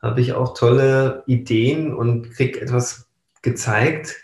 [0.00, 3.08] habe ich auch tolle Ideen und kriege etwas
[3.42, 4.16] gezeigt,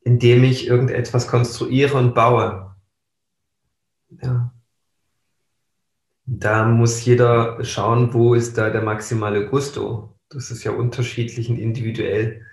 [0.00, 2.74] indem ich irgendetwas konstruiere und baue.
[4.22, 4.52] Ja.
[6.26, 10.16] Da muss jeder schauen, wo ist da der maximale Gusto.
[10.28, 12.44] Das ist ja unterschiedlich und individuell.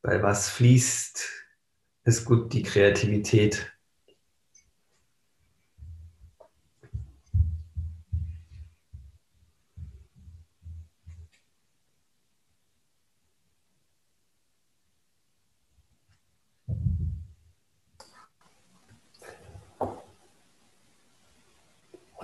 [0.00, 1.28] Bei was fließt
[2.04, 3.72] es gut die Kreativität?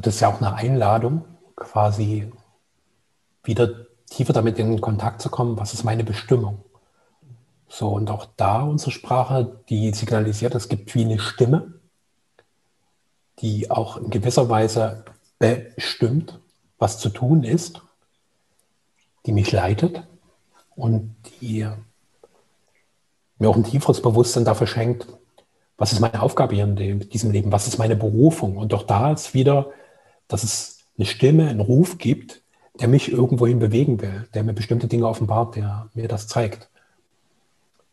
[0.07, 1.25] Das ist ja auch eine Einladung,
[1.57, 2.31] quasi
[3.43, 6.65] wieder tiefer damit in Kontakt zu kommen, was ist meine Bestimmung.
[7.69, 11.75] So, und auch da unsere Sprache, die signalisiert, es gibt wie eine Stimme,
[13.41, 15.05] die auch in gewisser Weise
[15.39, 16.39] bestimmt,
[16.79, 17.83] was zu tun ist,
[19.27, 20.07] die mich leitet
[20.77, 21.67] und die
[23.39, 25.07] mir auch ein tieferes Bewusstsein dafür schenkt,
[25.77, 28.57] was ist meine Aufgabe hier in diesem Leben, was ist meine Berufung.
[28.57, 29.73] Und auch da ist wieder,
[30.29, 32.43] dass es eine Stimme, einen Ruf gibt,
[32.81, 36.69] der mich irgendwohin bewegen will, der mir bestimmte Dinge offenbart, der mir das zeigt.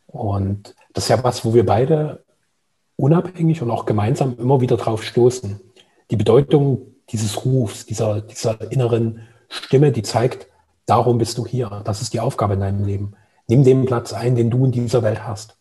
[0.07, 2.23] Und das ist ja was, wo wir beide
[2.97, 5.59] unabhängig und auch gemeinsam immer wieder drauf stoßen.
[6.09, 10.47] Die Bedeutung dieses Rufs, dieser, dieser inneren Stimme, die zeigt,
[10.85, 11.81] darum bist du hier.
[11.85, 13.13] Das ist die Aufgabe in deinem Leben.
[13.47, 15.57] Nimm den Platz ein, den du in dieser Welt hast.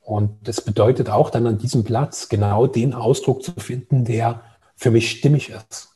[0.00, 4.42] Und das bedeutet auch dann an diesem Platz genau den Ausdruck zu finden, der
[4.76, 5.88] für mich stimmig ist.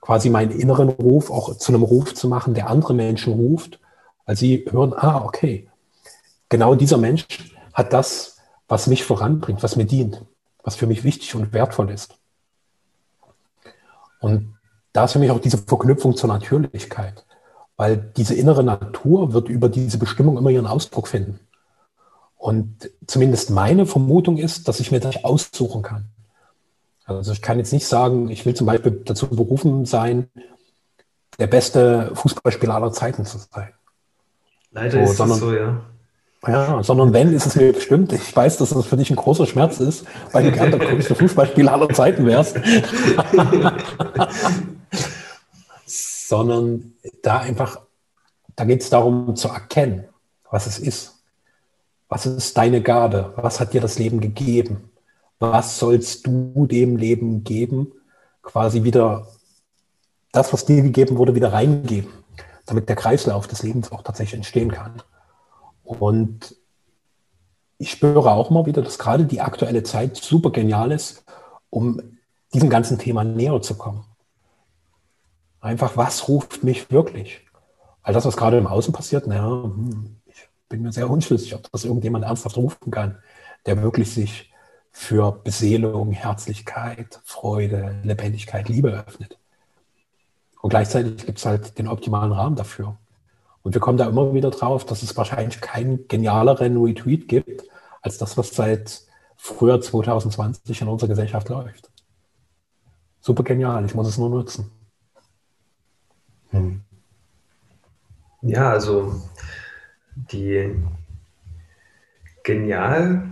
[0.00, 3.78] Quasi meinen inneren Ruf auch zu einem Ruf zu machen, der andere Menschen ruft,
[4.24, 5.68] weil sie hören, ah, okay,
[6.48, 7.26] genau dieser Mensch
[7.74, 10.24] hat das, was mich voranbringt, was mir dient,
[10.62, 12.16] was für mich wichtig und wertvoll ist.
[14.20, 14.54] Und
[14.92, 17.24] da ist für mich auch diese Verknüpfung zur Natürlichkeit,
[17.76, 21.40] weil diese innere Natur wird über diese Bestimmung immer ihren Ausdruck finden.
[22.36, 26.10] Und zumindest meine Vermutung ist, dass ich mir das aussuchen kann.
[27.16, 30.28] Also ich kann jetzt nicht sagen, ich will zum Beispiel dazu berufen sein,
[31.38, 33.72] der beste Fußballspieler aller Zeiten zu sein.
[34.70, 35.80] Leider so, ist sondern, das so, ja.
[36.46, 38.12] Ja, sondern wenn, ist es mir bestimmt.
[38.12, 41.14] Ich weiß, dass das für dich ein großer Schmerz ist, weil du gerne der größte
[41.14, 42.56] Fußballspieler aller Zeiten wärst.
[46.30, 47.80] sondern da einfach,
[48.56, 50.04] da geht es darum zu erkennen,
[50.50, 51.16] was es ist.
[52.08, 53.34] Was ist deine Gabe?
[53.36, 54.89] Was hat dir das Leben gegeben?
[55.40, 57.92] Was sollst du dem Leben geben?
[58.42, 59.26] Quasi wieder
[60.32, 62.12] das, was dir gegeben wurde, wieder reingeben,
[62.66, 65.02] damit der Kreislauf des Lebens auch tatsächlich entstehen kann.
[65.82, 66.54] Und
[67.78, 71.24] ich spüre auch mal wieder, dass gerade die aktuelle Zeit super genial ist,
[71.70, 72.18] um
[72.52, 74.04] diesem ganzen Thema näher zu kommen.
[75.60, 77.46] Einfach, was ruft mich wirklich?
[78.02, 81.70] All das, was gerade im Außen passiert, naja, hm, ich bin mir sehr unschlüssig, ob
[81.72, 83.18] das irgendjemand ernsthaft rufen kann,
[83.64, 84.49] der wirklich sich
[84.90, 89.38] für Beseelung, Herzlichkeit, Freude, Lebendigkeit, Liebe öffnet.
[90.60, 92.98] Und gleichzeitig gibt es halt den optimalen Rahmen dafür.
[93.62, 97.64] Und wir kommen da immer wieder drauf, dass es wahrscheinlich keinen genialeren Retweet gibt,
[98.02, 99.02] als das, was seit
[99.36, 101.90] Frühjahr 2020 in unserer Gesellschaft läuft.
[103.20, 104.70] Super genial, ich muss es nur nutzen.
[106.50, 106.82] Hm.
[108.42, 109.20] Ja, also
[110.14, 110.74] die
[112.42, 113.30] genial,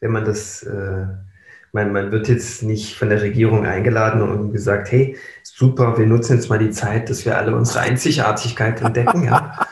[0.00, 1.06] wenn man das äh,
[1.72, 6.36] man, man wird jetzt nicht von der Regierung eingeladen und gesagt, hey, super, wir nutzen
[6.36, 9.24] jetzt mal die Zeit, dass wir alle unsere Einzigartigkeit entdecken.
[9.24, 9.66] Ja.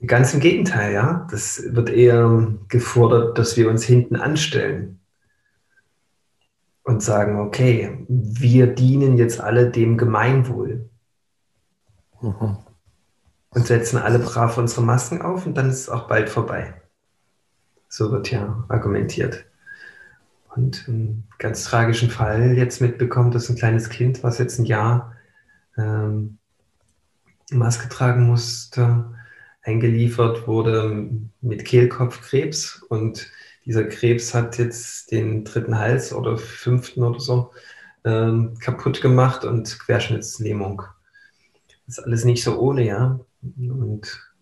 [0.06, 1.26] Ganz im Gegenteil, ja.
[1.30, 5.00] Das wird eher gefordert, dass wir uns hinten anstellen
[6.84, 10.88] und sagen, okay, wir dienen jetzt alle dem Gemeinwohl.
[12.22, 12.56] Mhm.
[13.52, 16.79] Und setzen alle brav unsere Masken auf und dann ist es auch bald vorbei.
[17.90, 19.44] So wird ja argumentiert.
[20.54, 25.16] Und einen ganz tragischen Fall jetzt mitbekommen, dass ein kleines Kind, was jetzt ein Jahr
[25.76, 26.38] ähm,
[27.50, 29.12] Maske tragen musste,
[29.62, 33.30] eingeliefert wurde mit Kehlkopfkrebs und
[33.66, 37.52] dieser Krebs hat jetzt den dritten Hals oder fünften oder so
[38.04, 40.82] ähm, kaputt gemacht und Querschnittslähmung.
[41.86, 43.20] Das ist alles nicht so ohne, ja.
[43.42, 44.32] Und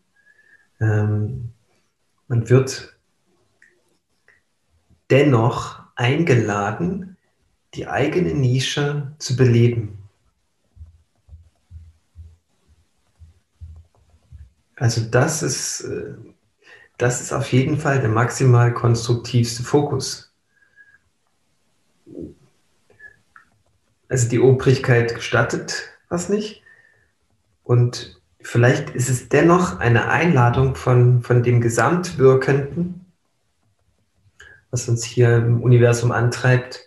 [0.80, 1.52] ähm,
[2.28, 2.97] man wird
[5.10, 7.16] dennoch eingeladen,
[7.74, 9.98] die eigene Nische zu beleben.
[14.76, 16.14] Also das ist, äh,
[16.98, 20.32] das ist auf jeden Fall der maximal konstruktivste Fokus.
[24.08, 26.62] Also die Obrigkeit gestattet was nicht.
[27.64, 33.04] Und vielleicht ist es dennoch eine Einladung von, von dem Gesamtwirkenden,
[34.70, 36.84] was uns hier im Universum antreibt,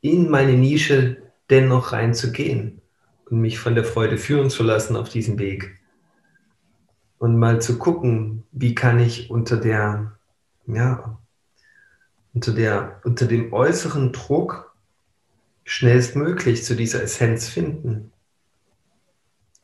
[0.00, 1.16] in meine Nische
[1.50, 2.80] dennoch reinzugehen
[3.28, 5.80] und mich von der Freude führen zu lassen auf diesem Weg.
[7.18, 10.16] Und mal zu gucken, wie kann ich unter der,
[10.66, 11.18] ja,
[12.34, 14.74] unter der, unter dem äußeren Druck
[15.64, 18.12] schnellstmöglich zu dieser Essenz finden.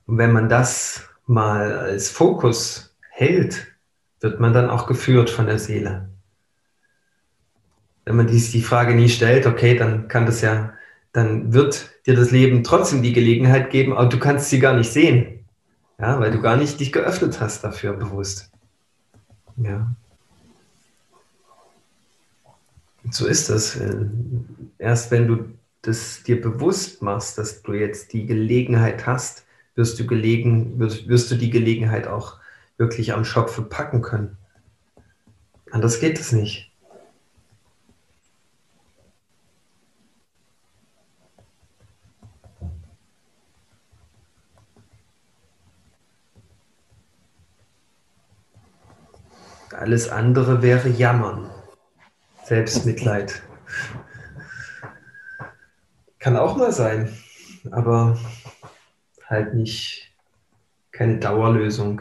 [0.06, 3.68] Und wenn man das mal als Fokus hält,
[4.20, 6.11] wird man dann auch geführt von der Seele
[8.04, 10.72] wenn man die, die Frage nie stellt, okay, dann kann das ja,
[11.12, 14.90] dann wird dir das Leben trotzdem die Gelegenheit geben, aber du kannst sie gar nicht
[14.90, 15.44] sehen.
[15.98, 18.50] Ja, weil du gar nicht dich geöffnet hast dafür bewusst.
[19.56, 19.94] Ja.
[23.04, 23.78] Und so ist das.
[24.78, 25.44] Erst wenn du
[25.82, 29.44] das dir bewusst machst, dass du jetzt die Gelegenheit hast,
[29.76, 32.38] wirst du, gelegen, wirst, wirst du die Gelegenheit auch
[32.78, 34.36] wirklich am Schopfe packen können.
[35.70, 36.71] Anders geht es nicht.
[49.82, 51.50] Alles andere wäre Jammern,
[52.44, 53.42] Selbstmitleid.
[56.20, 57.12] Kann auch mal sein,
[57.72, 58.16] aber
[59.26, 60.14] halt nicht
[60.92, 62.00] keine Dauerlösung.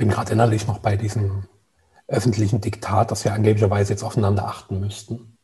[0.00, 1.44] Bin gerade innerlich noch bei diesem
[2.08, 5.36] öffentlichen Diktat, dass wir angeblicherweise jetzt aufeinander achten müssten.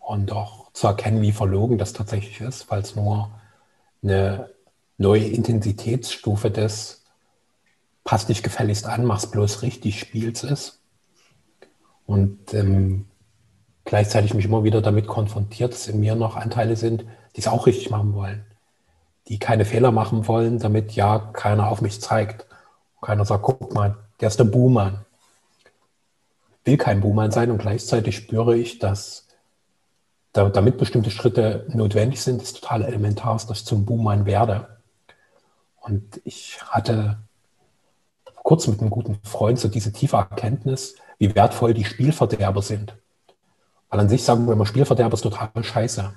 [0.00, 3.32] Und auch zu erkennen, wie verlogen das tatsächlich ist, weil es nur
[4.00, 4.50] eine
[4.96, 7.04] neue Intensitätsstufe des
[8.04, 10.80] Pass dich gefälligst an, mach's bloß richtig Spiels ist.
[12.06, 13.06] Und ähm,
[13.84, 17.04] gleichzeitig mich immer wieder damit konfrontiert, dass in mir noch Anteile sind,
[17.34, 18.46] die es auch richtig machen wollen.
[19.26, 22.47] Die keine Fehler machen wollen, damit ja keiner auf mich zeigt.
[23.00, 25.04] Keiner sagt, guck mal, der ist der Buhmann.
[26.64, 29.26] Will kein Buhmann sein und gleichzeitig spüre ich, dass
[30.32, 34.78] damit bestimmte Schritte notwendig sind, ist total elementar dass ich zum Buhmann werde.
[35.80, 37.18] Und ich hatte
[38.48, 42.94] kurzem mit einem guten Freund so diese tiefe Erkenntnis, wie wertvoll die Spielverderber sind.
[43.90, 46.12] Weil an sich sagen wir immer, Spielverderber ist total scheiße.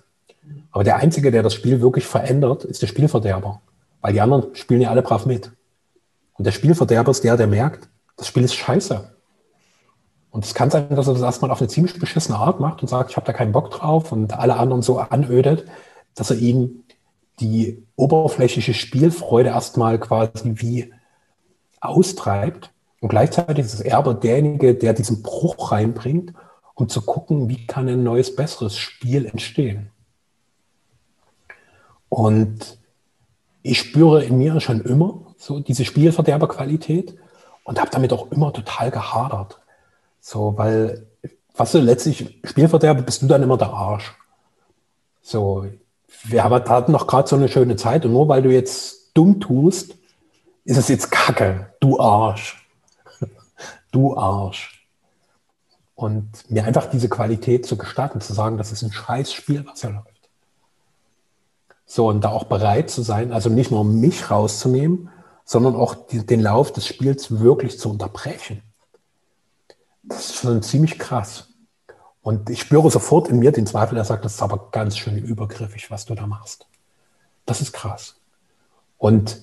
[0.72, 3.62] Aber der Einzige, der das Spiel wirklich verändert, ist der Spielverderber.
[4.02, 5.52] Weil die anderen spielen ja alle brav mit.
[6.42, 7.88] Und der Spielverderber ist der, der merkt,
[8.18, 9.16] das Spiel ist scheiße.
[10.32, 12.88] Und es kann sein, dass er das erstmal auf eine ziemlich beschissene Art macht und
[12.88, 15.68] sagt, ich habe da keinen Bock drauf und alle anderen so anödet,
[16.16, 16.84] dass er ihm
[17.40, 20.92] die oberflächliche Spielfreude erstmal quasi wie
[21.80, 22.72] austreibt.
[23.02, 26.34] Und gleichzeitig ist er aber derjenige, der diesen Bruch reinbringt,
[26.74, 29.92] um zu gucken, wie kann ein neues, besseres Spiel entstehen.
[32.10, 32.80] Und
[33.62, 37.18] ich spüre in mir schon immer, so diese Spielverderberqualität
[37.64, 39.60] und habe damit auch immer total gehadert.
[40.20, 41.08] So, weil,
[41.56, 44.14] was du letztlich Spielverderber bist du dann immer der Arsch.
[45.24, 45.66] So,
[46.26, 49.96] wir hatten noch gerade so eine schöne Zeit und nur weil du jetzt dumm tust,
[50.64, 51.74] ist es jetzt Kacke.
[51.80, 52.58] Du Arsch.
[53.92, 54.88] Du Arsch.
[55.96, 59.82] Und mir einfach diese Qualität zu gestatten, zu sagen, das ist ein scheiß Spiel, was
[59.82, 60.30] hier läuft.
[61.86, 65.10] So, und da auch bereit zu sein, also nicht nur mich rauszunehmen,
[65.46, 68.62] sondern auch die, den Lauf des Spiels wirklich zu unterbrechen.
[70.04, 71.48] Das ist schon ziemlich krass.
[72.22, 75.18] Und ich spüre sofort in mir den Zweifel, der sagt, das ist aber ganz schön
[75.18, 76.68] übergriffig, was du da machst.
[77.46, 78.16] Das ist krass.
[78.98, 79.42] Und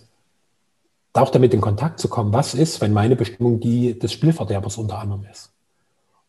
[1.12, 4.98] auch damit in Kontakt zu kommen, was ist, wenn meine Bestimmung die des Spielverderbers unter
[4.98, 5.50] anderem ist.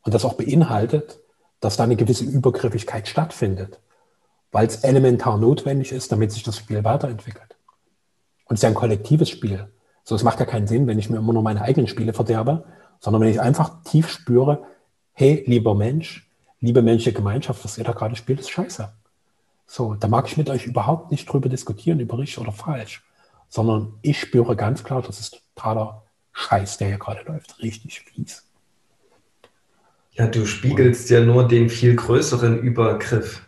[0.01, 1.19] Und das auch beinhaltet,
[1.59, 3.79] dass da eine gewisse Übergriffigkeit stattfindet,
[4.51, 7.48] weil es elementar notwendig ist, damit sich das Spiel weiterentwickelt.
[8.49, 9.69] Und es ist ja ein kollektives Spiel.
[10.03, 12.65] So, es macht ja keinen Sinn, wenn ich mir immer nur meine eigenen Spiele verderbe,
[12.99, 14.63] sondern wenn ich einfach tief spüre,
[15.13, 16.27] hey, lieber Mensch,
[16.59, 18.91] liebe menschliche Gemeinschaft, was ihr da gerade spielt, ist scheiße.
[19.67, 23.03] So, da mag ich mit euch überhaupt nicht drüber diskutieren, über richtig oder falsch,
[23.49, 27.61] sondern ich spüre ganz klar, das ist totaler Scheiß, der hier gerade läuft.
[27.61, 28.47] Richtig fies.
[30.13, 33.47] Ja, du spiegelst ja nur den viel größeren Übergriff.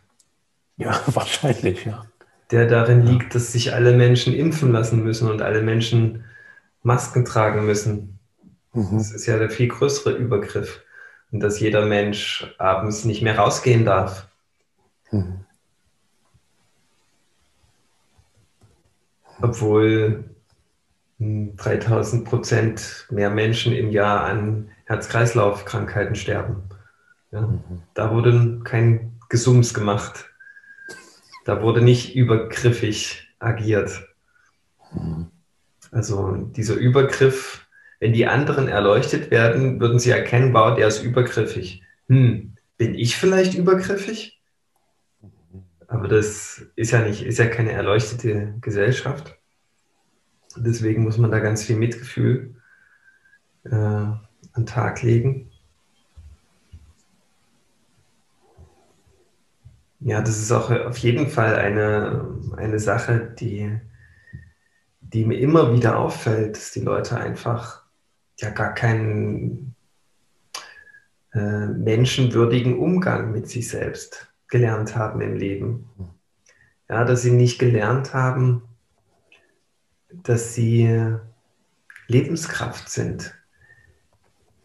[0.77, 2.05] Ja, wahrscheinlich, ja
[2.51, 6.25] der darin liegt, dass sich alle Menschen impfen lassen müssen und alle Menschen
[6.83, 8.19] Masken tragen müssen.
[8.73, 8.97] Mhm.
[8.97, 10.81] Das ist ja der viel größere Übergriff.
[11.31, 14.27] Und dass jeder Mensch abends nicht mehr rausgehen darf.
[15.11, 15.45] Mhm.
[19.41, 20.25] Obwohl
[21.19, 26.63] 3000 hm, Prozent mehr Menschen im Jahr an Herz-Kreislauf-Krankheiten sterben.
[27.31, 27.83] Ja, mhm.
[27.93, 30.30] Da wurde kein Gesums gemacht.
[31.45, 34.07] Da wurde nicht übergriffig agiert.
[35.91, 37.67] Also dieser Übergriff,
[37.99, 41.83] wenn die anderen erleuchtet werden, würden sie erkennen, wow, der ist übergriffig.
[42.07, 44.41] Hm, bin ich vielleicht übergriffig?
[45.87, 49.37] Aber das ist ja nicht, ist ja keine erleuchtete Gesellschaft.
[50.55, 52.55] Deswegen muss man da ganz viel Mitgefühl
[53.65, 54.19] äh, an
[54.55, 55.50] den Tag legen.
[60.01, 63.79] Ja, das ist auch auf jeden Fall eine, eine Sache, die,
[64.99, 67.83] die mir immer wieder auffällt, dass die Leute einfach
[68.39, 69.75] ja gar keinen,
[71.33, 75.89] äh, menschenwürdigen Umgang mit sich selbst gelernt haben im Leben.
[76.89, 78.63] Ja, dass sie nicht gelernt haben,
[80.09, 81.15] dass sie
[82.07, 83.33] Lebenskraft sind,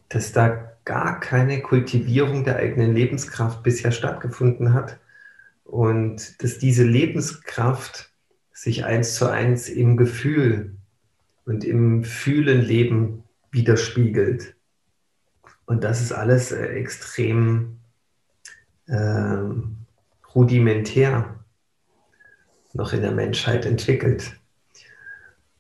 [0.09, 4.99] dass da gar keine Kultivierung der eigenen Lebenskraft bisher stattgefunden hat
[5.66, 8.10] und dass diese Lebenskraft
[8.52, 10.76] sich eins zu eins im Gefühl
[11.44, 14.54] und im Fühlen Leben widerspiegelt.
[15.66, 17.80] Und das ist alles äh, extrem
[18.86, 19.38] äh,
[20.34, 21.44] rudimentär
[22.72, 24.38] noch in der Menschheit entwickelt.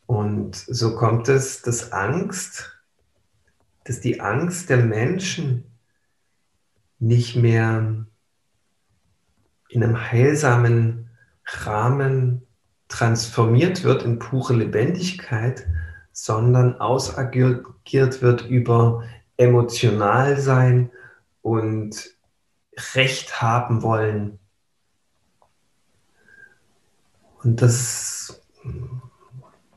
[0.06, 2.80] Und so kommt es, dass Angst,
[3.84, 5.64] dass die Angst der Menschen
[6.98, 8.06] nicht mehr
[9.68, 11.10] in einem heilsamen
[11.44, 12.46] Rahmen
[12.88, 15.66] transformiert wird in pure Lebendigkeit,
[16.12, 19.04] sondern ausagiert wird über
[19.36, 20.90] emotional sein
[21.42, 22.16] und
[22.94, 24.38] Recht haben wollen.
[27.42, 28.42] Und das,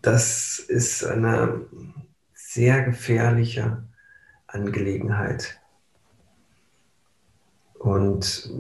[0.02, 1.66] das ist eine
[2.34, 3.84] sehr gefährliche
[4.48, 5.60] Angelegenheit.
[7.78, 8.52] Und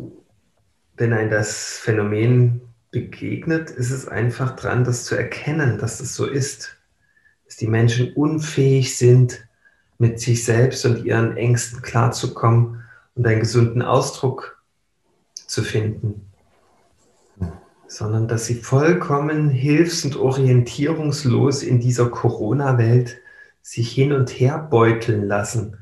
[1.00, 6.26] wenn ein das Phänomen begegnet, ist es einfach dran, das zu erkennen, dass es so
[6.26, 6.76] ist.
[7.46, 9.48] Dass die Menschen unfähig sind,
[9.98, 12.84] mit sich selbst und ihren Ängsten klarzukommen
[13.16, 14.62] und einen gesunden Ausdruck
[15.34, 16.26] zu finden.
[17.88, 23.18] Sondern dass sie vollkommen hilfs- und orientierungslos in dieser Corona-Welt
[23.62, 25.78] sich hin und her beuteln lassen.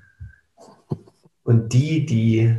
[1.43, 2.55] Und die, die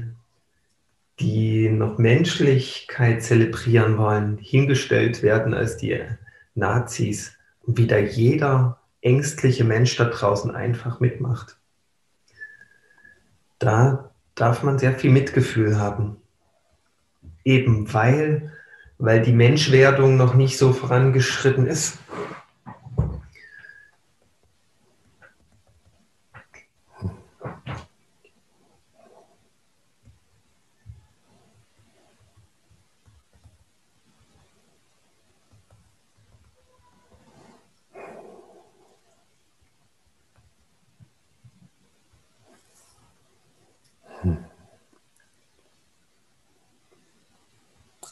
[1.21, 6.01] die noch Menschlichkeit zelebrieren wollen, hingestellt werden als die
[6.55, 11.57] Nazis und wieder jeder ängstliche Mensch da draußen einfach mitmacht.
[13.59, 16.17] Da darf man sehr viel Mitgefühl haben.
[17.45, 18.53] Eben weil,
[18.99, 21.99] weil die Menschwerdung noch nicht so vorangeschritten ist.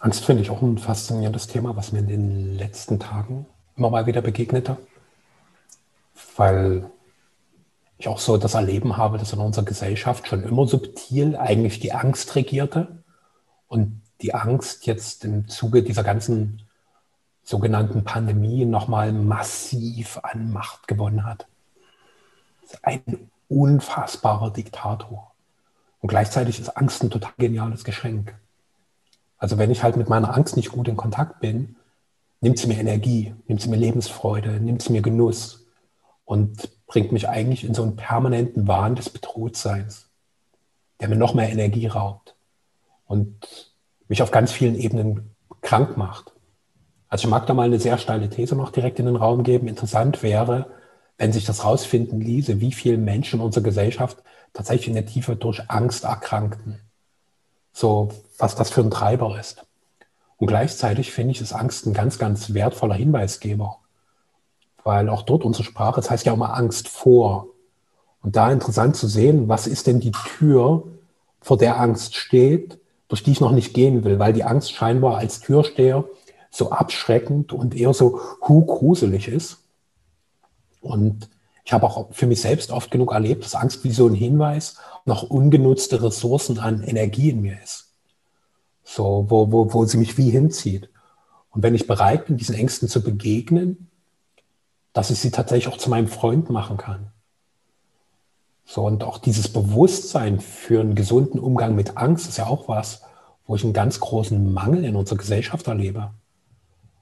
[0.06, 3.44] Angst finde ich auch ein faszinierendes Thema, was mir in den letzten Tagen
[3.76, 4.76] immer mal wieder begegnete,
[6.36, 6.88] weil
[7.98, 11.92] ich auch so das Erleben habe, dass in unserer Gesellschaft schon immer subtil eigentlich die
[11.92, 13.02] Angst regierte
[13.66, 16.62] und die Angst jetzt im Zuge dieser ganzen
[17.42, 21.48] sogenannten Pandemie nochmal massiv an Macht gewonnen hat.
[22.82, 25.32] Ein unfassbarer Diktator.
[26.00, 28.36] Und gleichzeitig ist Angst ein total geniales Geschenk.
[29.38, 31.76] Also wenn ich halt mit meiner Angst nicht gut in Kontakt bin,
[32.40, 35.66] nimmt sie mir Energie, nimmt sie mir Lebensfreude, nimmt sie mir Genuss
[36.24, 40.10] und bringt mich eigentlich in so einen permanenten Wahn des Bedrohtseins,
[41.00, 42.34] der mir noch mehr Energie raubt
[43.06, 43.72] und
[44.08, 46.32] mich auf ganz vielen Ebenen krank macht.
[47.08, 49.68] Also ich mag da mal eine sehr steile These noch direkt in den Raum geben.
[49.68, 50.66] Interessant wäre,
[51.18, 54.22] wenn sich das rausfinden ließe, wie viele Menschen in unserer Gesellschaft
[54.52, 56.80] tatsächlich in der Tiefe durch Angst erkrankten.
[57.76, 58.08] So,
[58.38, 59.66] was das für ein Treiber ist.
[60.38, 63.76] Und gleichzeitig finde ich, ist Angst ein ganz, ganz wertvoller Hinweisgeber.
[64.82, 67.48] Weil auch dort unsere Sprache, das heißt ja immer Angst vor.
[68.22, 70.84] Und da interessant zu sehen, was ist denn die Tür,
[71.42, 75.18] vor der Angst steht, durch die ich noch nicht gehen will, weil die Angst scheinbar
[75.18, 76.04] als Türsteher
[76.50, 79.58] so abschreckend und eher so hu gruselig ist.
[80.80, 81.28] Und
[81.62, 84.78] ich habe auch für mich selbst oft genug erlebt, dass Angst wie so ein Hinweis
[85.06, 87.92] noch ungenutzte Ressourcen an Energie in mir ist.
[88.84, 90.90] So, wo, wo, wo sie mich wie hinzieht.
[91.50, 93.88] Und wenn ich bereit bin, diesen Ängsten zu begegnen,
[94.92, 97.12] dass ich sie tatsächlich auch zu meinem Freund machen kann.
[98.64, 103.02] So, und auch dieses Bewusstsein für einen gesunden Umgang mit Angst ist ja auch was,
[103.46, 106.10] wo ich einen ganz großen Mangel in unserer Gesellschaft erlebe.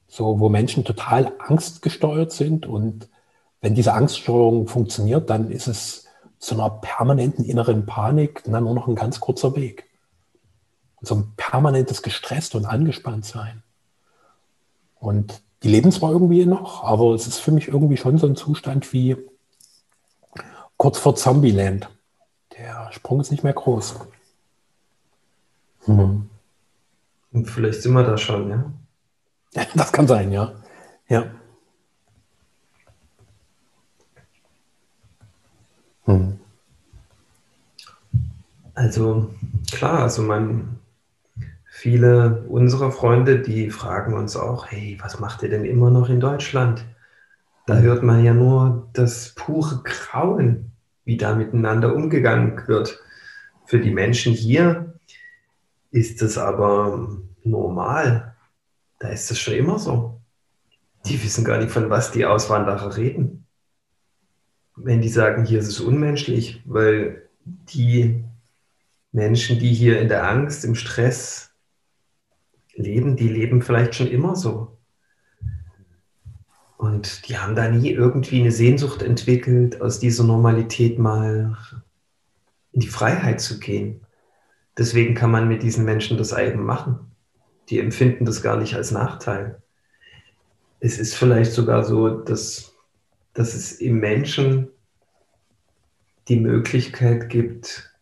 [0.07, 3.09] So, wo Menschen total angstgesteuert sind und
[3.61, 6.04] wenn diese Angststeuerung funktioniert, dann ist es
[6.45, 9.89] zu einer permanenten inneren Panik dann nur noch ein ganz kurzer Weg.
[11.01, 13.63] so ein permanentes gestresst und angespannt sein.
[14.99, 18.35] Und die leben zwar irgendwie noch, aber es ist für mich irgendwie schon so ein
[18.35, 19.17] Zustand wie
[20.77, 21.89] kurz vor Zombieland.
[22.57, 23.95] Der Sprung ist nicht mehr groß.
[27.33, 28.71] Und vielleicht sind wir da schon, ja?
[29.75, 30.53] Das kann sein, ja.
[31.07, 31.25] Ja.
[36.05, 36.39] Hm.
[38.73, 39.33] Also
[39.71, 40.79] klar, also man,
[41.69, 46.19] viele unserer Freunde, die fragen uns auch, hey, was macht ihr denn immer noch in
[46.19, 46.85] Deutschland?
[47.67, 50.71] Da hört man ja nur das pure Grauen,
[51.03, 52.99] wie da miteinander umgegangen wird.
[53.65, 54.93] Für die Menschen hier
[55.91, 57.09] ist es aber
[57.43, 58.35] normal.
[58.99, 60.19] Da ist es schon immer so.
[61.05, 63.44] Die wissen gar nicht, von was die Auswanderer reden.
[64.75, 68.23] Wenn die sagen, hier ist es unmenschlich, weil die
[69.11, 71.51] Menschen, die hier in der Angst, im Stress
[72.73, 74.77] leben, die leben vielleicht schon immer so.
[76.77, 81.57] Und die haben da nie irgendwie eine Sehnsucht entwickelt, aus dieser Normalität mal
[82.73, 84.01] in die Freiheit zu gehen.
[84.77, 87.11] Deswegen kann man mit diesen Menschen das eigen machen.
[87.69, 89.61] Die empfinden das gar nicht als Nachteil.
[90.81, 92.74] Es ist vielleicht sogar so, dass,
[93.35, 94.69] dass es im Menschen
[96.27, 97.95] die Möglichkeit gibt,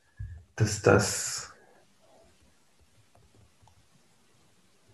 [0.56, 1.54] dass das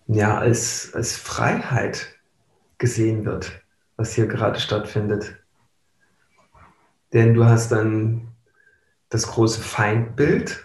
[0.08, 2.18] ja als, als Freiheit
[2.78, 3.62] gesehen wird
[4.00, 5.36] was hier gerade stattfindet.
[7.12, 8.28] Denn du hast dann
[9.10, 10.64] das große Feindbild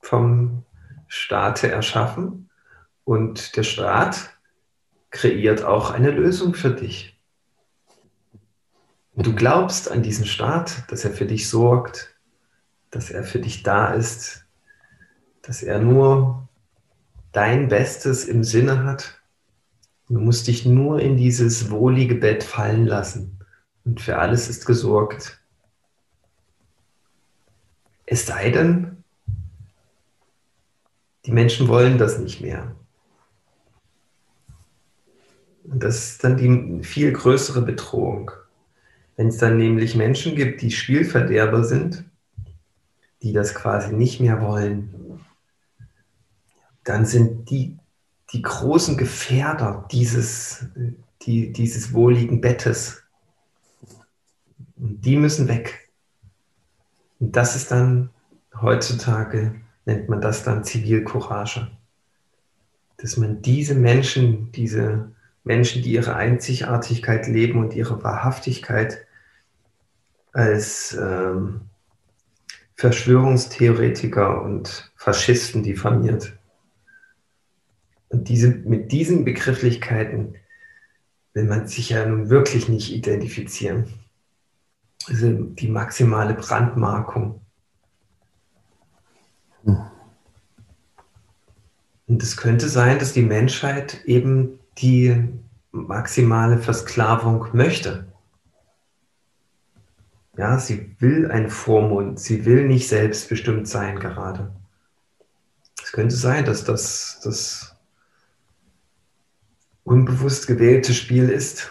[0.00, 0.64] vom
[1.08, 2.50] Staate erschaffen
[3.02, 4.38] und der Staat
[5.10, 7.11] kreiert auch eine Lösung für dich.
[9.14, 12.14] Und du glaubst an diesen Staat, dass er für dich sorgt,
[12.90, 14.44] dass er für dich da ist,
[15.42, 16.48] dass er nur
[17.32, 19.22] dein Bestes im Sinne hat
[20.12, 23.38] Du musst dich nur in dieses wohlige Bett fallen lassen
[23.86, 25.40] und für alles ist gesorgt.
[28.04, 29.02] Es sei denn,
[31.24, 32.76] die Menschen wollen das nicht mehr.
[35.64, 38.32] Und das ist dann die viel größere Bedrohung.
[39.22, 42.02] Wenn es dann nämlich Menschen gibt, die Spielverderber sind,
[43.22, 45.20] die das quasi nicht mehr wollen,
[46.82, 47.78] dann sind die
[48.32, 50.66] die großen Gefährder dieses,
[51.22, 53.04] die, dieses wohligen Bettes.
[54.76, 55.88] Und die müssen weg.
[57.20, 58.10] Und das ist dann
[58.60, 59.54] heutzutage,
[59.84, 61.70] nennt man das dann Zivilcourage.
[62.96, 65.12] Dass man diese Menschen, diese
[65.44, 69.06] Menschen, die ihre Einzigartigkeit leben und ihre Wahrhaftigkeit
[70.32, 71.62] als ähm,
[72.76, 76.36] Verschwörungstheoretiker und Faschisten diffamiert.
[78.08, 80.34] Und diese, mit diesen Begrifflichkeiten
[81.32, 83.86] will man sich ja nun wirklich nicht identifizieren.
[85.08, 87.40] Also die maximale Brandmarkung.
[92.06, 95.28] Und es könnte sein, dass die Menschheit eben die
[95.70, 98.11] maximale Versklavung möchte.
[100.36, 104.52] Ja, sie will ein Vormund, sie will nicht selbstbestimmt sein gerade.
[105.82, 107.76] Es könnte sein, dass das, das
[109.84, 111.70] unbewusst gewählte Spiel ist.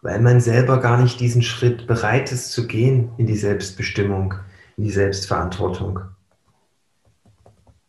[0.00, 4.34] Weil man selber gar nicht diesen Schritt bereit ist zu gehen in die Selbstbestimmung,
[4.76, 6.00] in die Selbstverantwortung.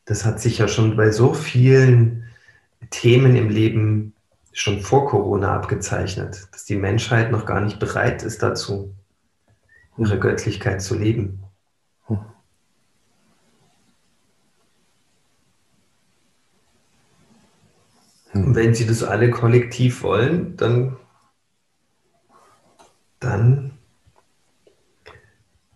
[0.03, 2.27] Das hat sich ja schon bei so vielen
[2.89, 4.13] Themen im Leben
[4.53, 8.95] schon vor Corona abgezeichnet, dass die Menschheit noch gar nicht bereit ist dazu,
[9.97, 11.43] ihre Göttlichkeit zu leben.
[18.33, 20.97] Und wenn sie das alle kollektiv wollen, dann,
[23.19, 23.77] dann,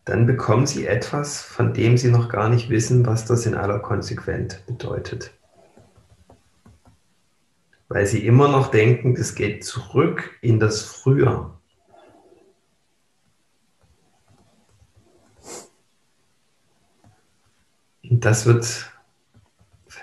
[0.05, 3.79] dann bekommen sie etwas, von dem sie noch gar nicht wissen, was das in aller
[3.79, 5.31] Konsequenz bedeutet.
[7.93, 11.59] Weil sie immer noch denken, das geht zurück in das Früher.
[18.03, 18.91] Und das wird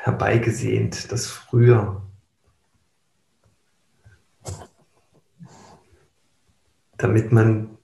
[0.03, 2.01] herbeigesehnt, das Früher.
[7.03, 7.79] damit man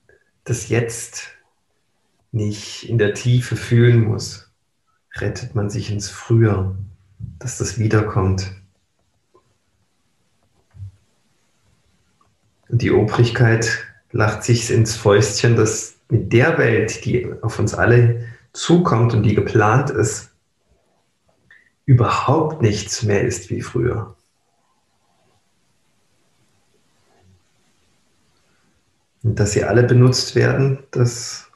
[0.45, 1.29] das jetzt
[2.33, 4.53] nicht in der Tiefe fühlen muss,
[5.15, 6.77] rettet man sich ins Früher,
[7.39, 8.53] dass das wiederkommt.
[12.69, 19.13] Die Obrigkeit lacht sich ins Fäustchen, dass mit der Welt, die auf uns alle zukommt
[19.13, 20.31] und die geplant ist,
[21.85, 24.17] überhaupt nichts mehr ist wie früher.
[29.23, 31.51] Und dass sie alle benutzt werden, das,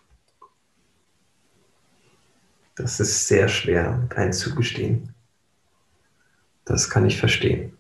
[2.75, 5.15] das ist sehr schwer einzugestehen.
[6.65, 7.77] Das kann ich verstehen.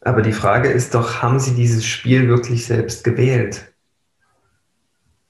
[0.00, 3.72] Aber die Frage ist doch, haben Sie dieses Spiel wirklich selbst gewählt,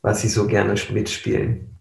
[0.02, 1.78] was Sie so gerne mitspielen?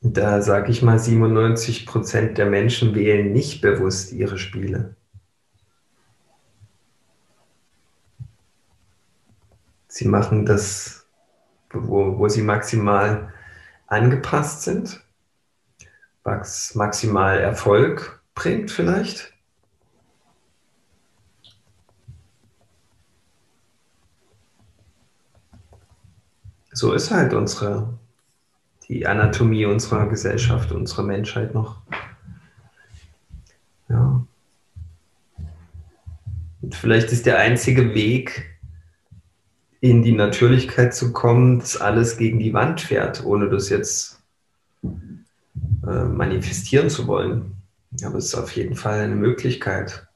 [0.00, 4.94] Da sage ich mal, 97 Prozent der Menschen wählen nicht bewusst ihre Spiele.
[9.88, 11.06] Sie machen das,
[11.70, 13.32] wo, wo sie maximal
[13.88, 15.02] angepasst sind,
[16.28, 19.32] was maximal Erfolg bringt vielleicht.
[26.72, 27.98] So ist halt unsere
[28.88, 31.82] die Anatomie unserer Gesellschaft, unserer Menschheit noch.
[33.88, 34.24] Ja.
[36.62, 38.58] Und vielleicht ist der einzige Weg,
[39.80, 44.17] in die Natürlichkeit zu kommen, dass alles gegen die Wand fährt, ohne das jetzt
[45.88, 47.56] manifestieren zu wollen.
[48.04, 50.07] Aber es ist auf jeden Fall eine Möglichkeit.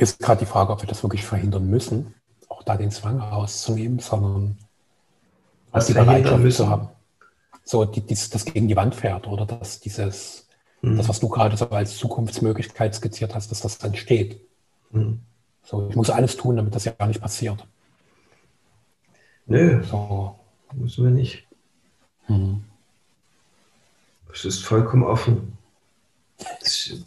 [0.00, 2.14] Ist gerade die Frage, ob wir das wirklich verhindern müssen,
[2.48, 4.58] auch da den Zwang rauszunehmen, sondern
[5.70, 6.64] was die Bereitschaft müssen.
[6.64, 6.88] zu haben.
[7.64, 10.48] So, die, dies, das gegen die Wand fährt oder dass dieses,
[10.82, 10.96] mhm.
[10.96, 14.40] das, was du gerade so als Zukunftsmöglichkeit skizziert hast, dass das entsteht.
[14.90, 15.20] Mhm.
[15.62, 17.64] So, ich muss alles tun, damit das ja gar nicht passiert.
[19.46, 20.38] Nö, so.
[20.72, 21.46] müssen wir nicht.
[22.26, 22.64] Mhm.
[24.32, 25.58] Es ist vollkommen offen.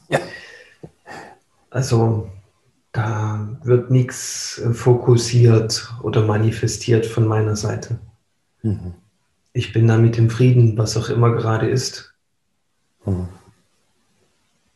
[0.09, 0.19] ja.
[1.69, 2.29] Also,
[2.93, 7.99] da wird nichts fokussiert oder manifestiert von meiner Seite.
[8.61, 8.93] Mhm.
[9.51, 12.13] Ich bin damit im Frieden, was auch immer gerade ist.
[13.05, 13.27] Mhm.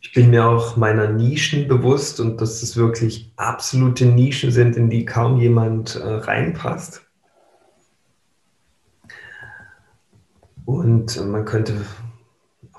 [0.02, 4.90] Ich bin mir auch meiner Nischen bewusst und dass es wirklich absolute Nischen sind, in
[4.90, 7.04] die kaum jemand äh, reinpasst.
[10.66, 11.86] Und man könnte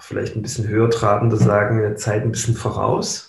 [0.01, 3.28] vielleicht ein bisschen höher trabender sagen, der Zeit ein bisschen voraus.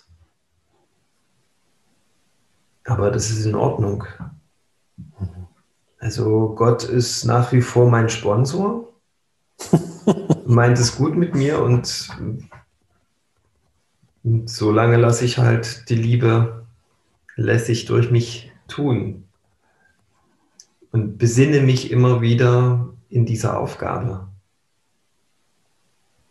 [2.89, 4.03] Aber das ist in Ordnung.
[5.99, 8.91] Also Gott ist nach wie vor mein Sponsor,
[10.47, 12.09] meint es gut mit mir und,
[14.23, 16.65] und solange lasse ich halt die Liebe
[17.35, 19.25] lässig durch mich tun
[20.91, 24.27] und besinne mich immer wieder in dieser Aufgabe.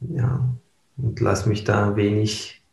[0.00, 0.48] Ja,
[0.96, 2.64] und lass mich da wenig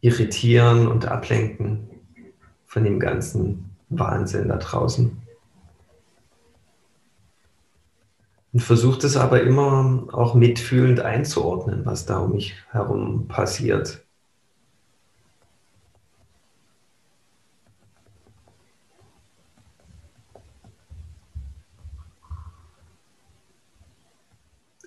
[0.00, 1.87] irritieren und ablenken
[2.68, 5.20] von dem ganzen Wahnsinn da draußen.
[8.52, 14.04] Und versuche das aber immer auch mitfühlend einzuordnen, was da um mich herum passiert.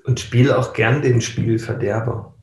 [0.03, 2.33] Und spiele auch gern den Spielverderber.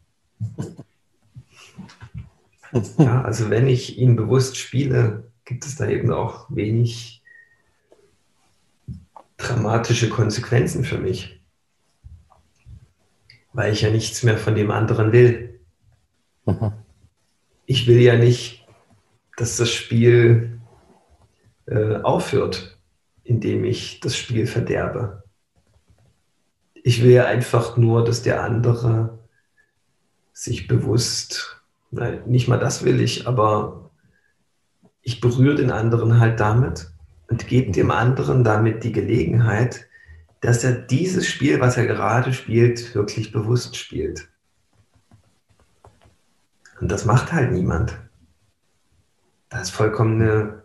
[2.99, 7.23] Ja, also wenn ich ihn bewusst spiele, gibt es da eben auch wenig
[9.39, 11.41] dramatische Konsequenzen für mich,
[13.53, 15.61] weil ich ja nichts mehr von dem anderen will.
[16.45, 16.73] Mhm.
[17.65, 18.67] Ich will ja nicht,
[19.37, 20.61] dass das Spiel
[21.67, 22.79] äh, aufhört,
[23.25, 25.23] indem ich das Spiel verderbe.
[26.75, 29.19] Ich will ja einfach nur, dass der andere
[30.33, 31.58] sich bewusst,
[31.91, 33.91] nein, nicht mal das will ich, aber
[35.03, 36.91] ich berühre den anderen halt damit
[37.29, 39.87] und gebe dem anderen damit die Gelegenheit,
[40.41, 44.29] dass er dieses Spiel, was er gerade spielt, wirklich bewusst spielt.
[46.81, 47.99] Und das macht halt niemand.
[49.49, 50.63] Da ist vollkommene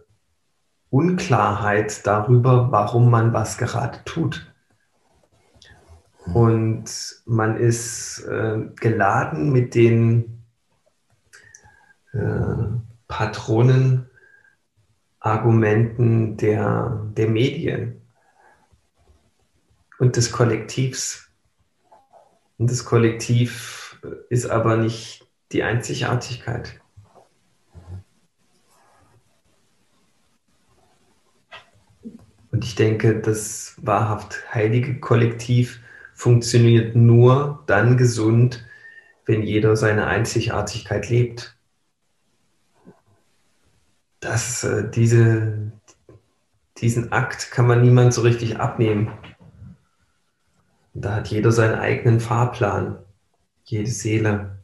[0.89, 4.53] Unklarheit darüber, warum man was gerade tut.
[6.33, 6.85] Und
[7.25, 10.42] man ist äh, geladen mit den
[13.07, 14.09] Patronen
[15.19, 18.03] Argumenten der, der Medien.
[20.03, 21.29] und des Kollektivs.
[22.57, 26.81] Und das Kollektiv ist aber nicht die Einzigartigkeit.
[32.51, 35.79] Und ich denke, das wahrhaft heilige Kollektiv
[36.13, 38.65] funktioniert nur dann gesund,
[39.25, 41.52] wenn jeder seine Einzigartigkeit lebt.
[44.23, 45.73] Das, äh, diese,
[46.77, 49.11] diesen Akt kann man niemand so richtig abnehmen.
[50.93, 52.99] Da hat jeder seinen eigenen Fahrplan,
[53.65, 54.59] jede Seele.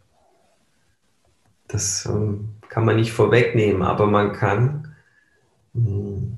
[1.68, 4.96] Das ähm, kann man nicht vorwegnehmen, aber man kann
[5.74, 6.38] mh, hm,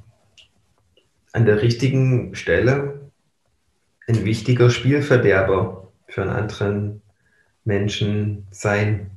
[1.32, 3.12] an der richtigen Stelle
[4.08, 7.02] ein wichtiger Spielverderber für einen anderen
[7.66, 9.12] Menschen sein.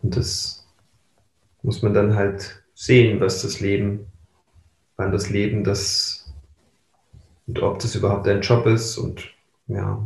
[0.00, 0.57] Und das
[1.68, 4.06] muss man dann halt sehen, was das Leben,
[4.96, 6.32] wann das Leben das
[7.46, 9.34] und ob das überhaupt ein Job ist und
[9.66, 10.02] ja.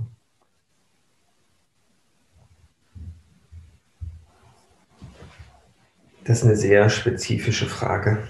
[6.25, 8.27] Das ist eine sehr spezifische Frage.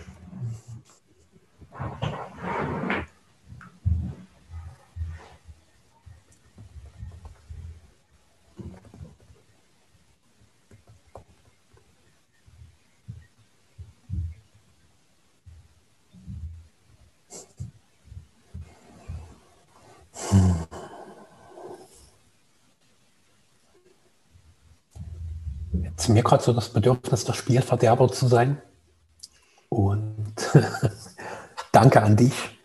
[26.02, 28.60] Jetzt mir gerade so das Bedürfnis, der Spielverderber zu sein.
[29.68, 30.34] Und
[31.72, 32.58] danke an dich,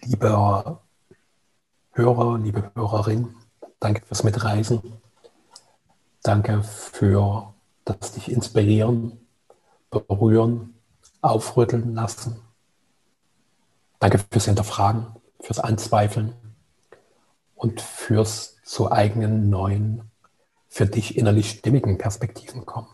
[0.00, 0.80] liebe
[1.92, 3.34] Hörer, liebe Hörerin.
[3.80, 4.80] Danke fürs Mitreisen.
[6.22, 7.52] Danke für
[7.84, 9.20] das dich inspirieren,
[9.90, 10.72] berühren,
[11.20, 12.40] aufrütteln lassen.
[13.98, 15.04] Danke fürs Hinterfragen,
[15.38, 16.32] fürs Anzweifeln
[17.56, 20.11] und fürs zu eigenen neuen,
[20.72, 22.88] für dich innerlich stimmigen Perspektiven kommen.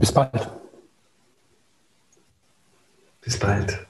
[0.00, 0.50] Bis bald.
[3.20, 3.86] Bis bald.